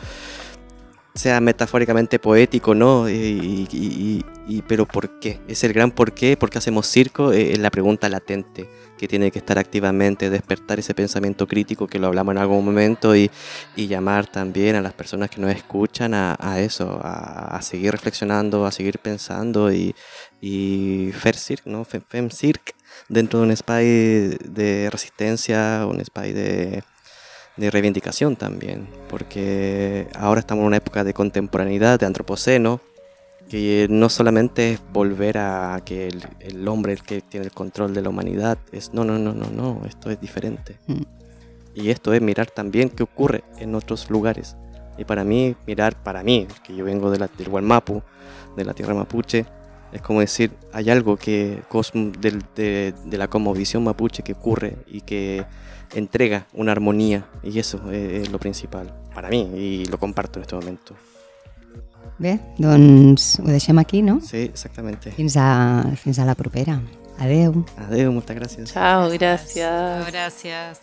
[1.16, 3.10] sea metafóricamente poético, ¿no?
[3.10, 4.26] Y,
[4.68, 5.40] pero ¿por qué?
[5.48, 7.32] Es el gran por qué, ¿por qué hacemos circo?
[7.32, 12.00] Eh, es la pregunta latente que tiene que estar activamente, despertar ese pensamiento crítico que
[12.00, 13.32] lo hablamos en algún momento y,
[13.76, 19.00] llamar también a las personas que nos escuchan a, eso, a, seguir reflexionando, a seguir
[19.00, 19.96] pensando y,
[20.42, 21.86] y Cirque, ¿no?
[21.86, 22.30] Fem,
[23.10, 26.84] dentro de un spy de resistencia, un spy de,
[27.58, 32.82] de reivindicación también, porque ahora estamos en una época de contemporaneidad, de antropoceno,
[33.50, 37.94] que no solamente es volver a que el, el hombre el que tiene el control
[37.94, 40.78] de la humanidad, es no, no, no, no, no, esto es diferente.
[40.88, 41.02] Mm.
[41.76, 44.56] Y esto es mirar también qué ocurre en otros lugares.
[44.98, 48.02] Y para mí, mirar, para mí, que yo vengo de la, del Gualmapu,
[48.56, 49.46] de la tierra mapuche,
[49.92, 51.62] es como decir, hay algo que
[52.20, 55.46] del- de, de la cosmovisión mapuche que ocurre y que
[55.94, 57.26] entrega una armonía.
[57.44, 60.96] Y eso es, es lo principal para mí y lo comparto en este momento.
[62.18, 64.22] Bé, doncs ho deixem aquí, no?
[64.22, 65.12] Sí, exactamente.
[65.12, 66.80] Fins a, fins a la propera.
[67.20, 67.66] Adeu.
[67.78, 68.72] Adeu, muchas gracias.
[68.72, 70.08] Chao, gracias.
[70.08, 70.82] Gracias.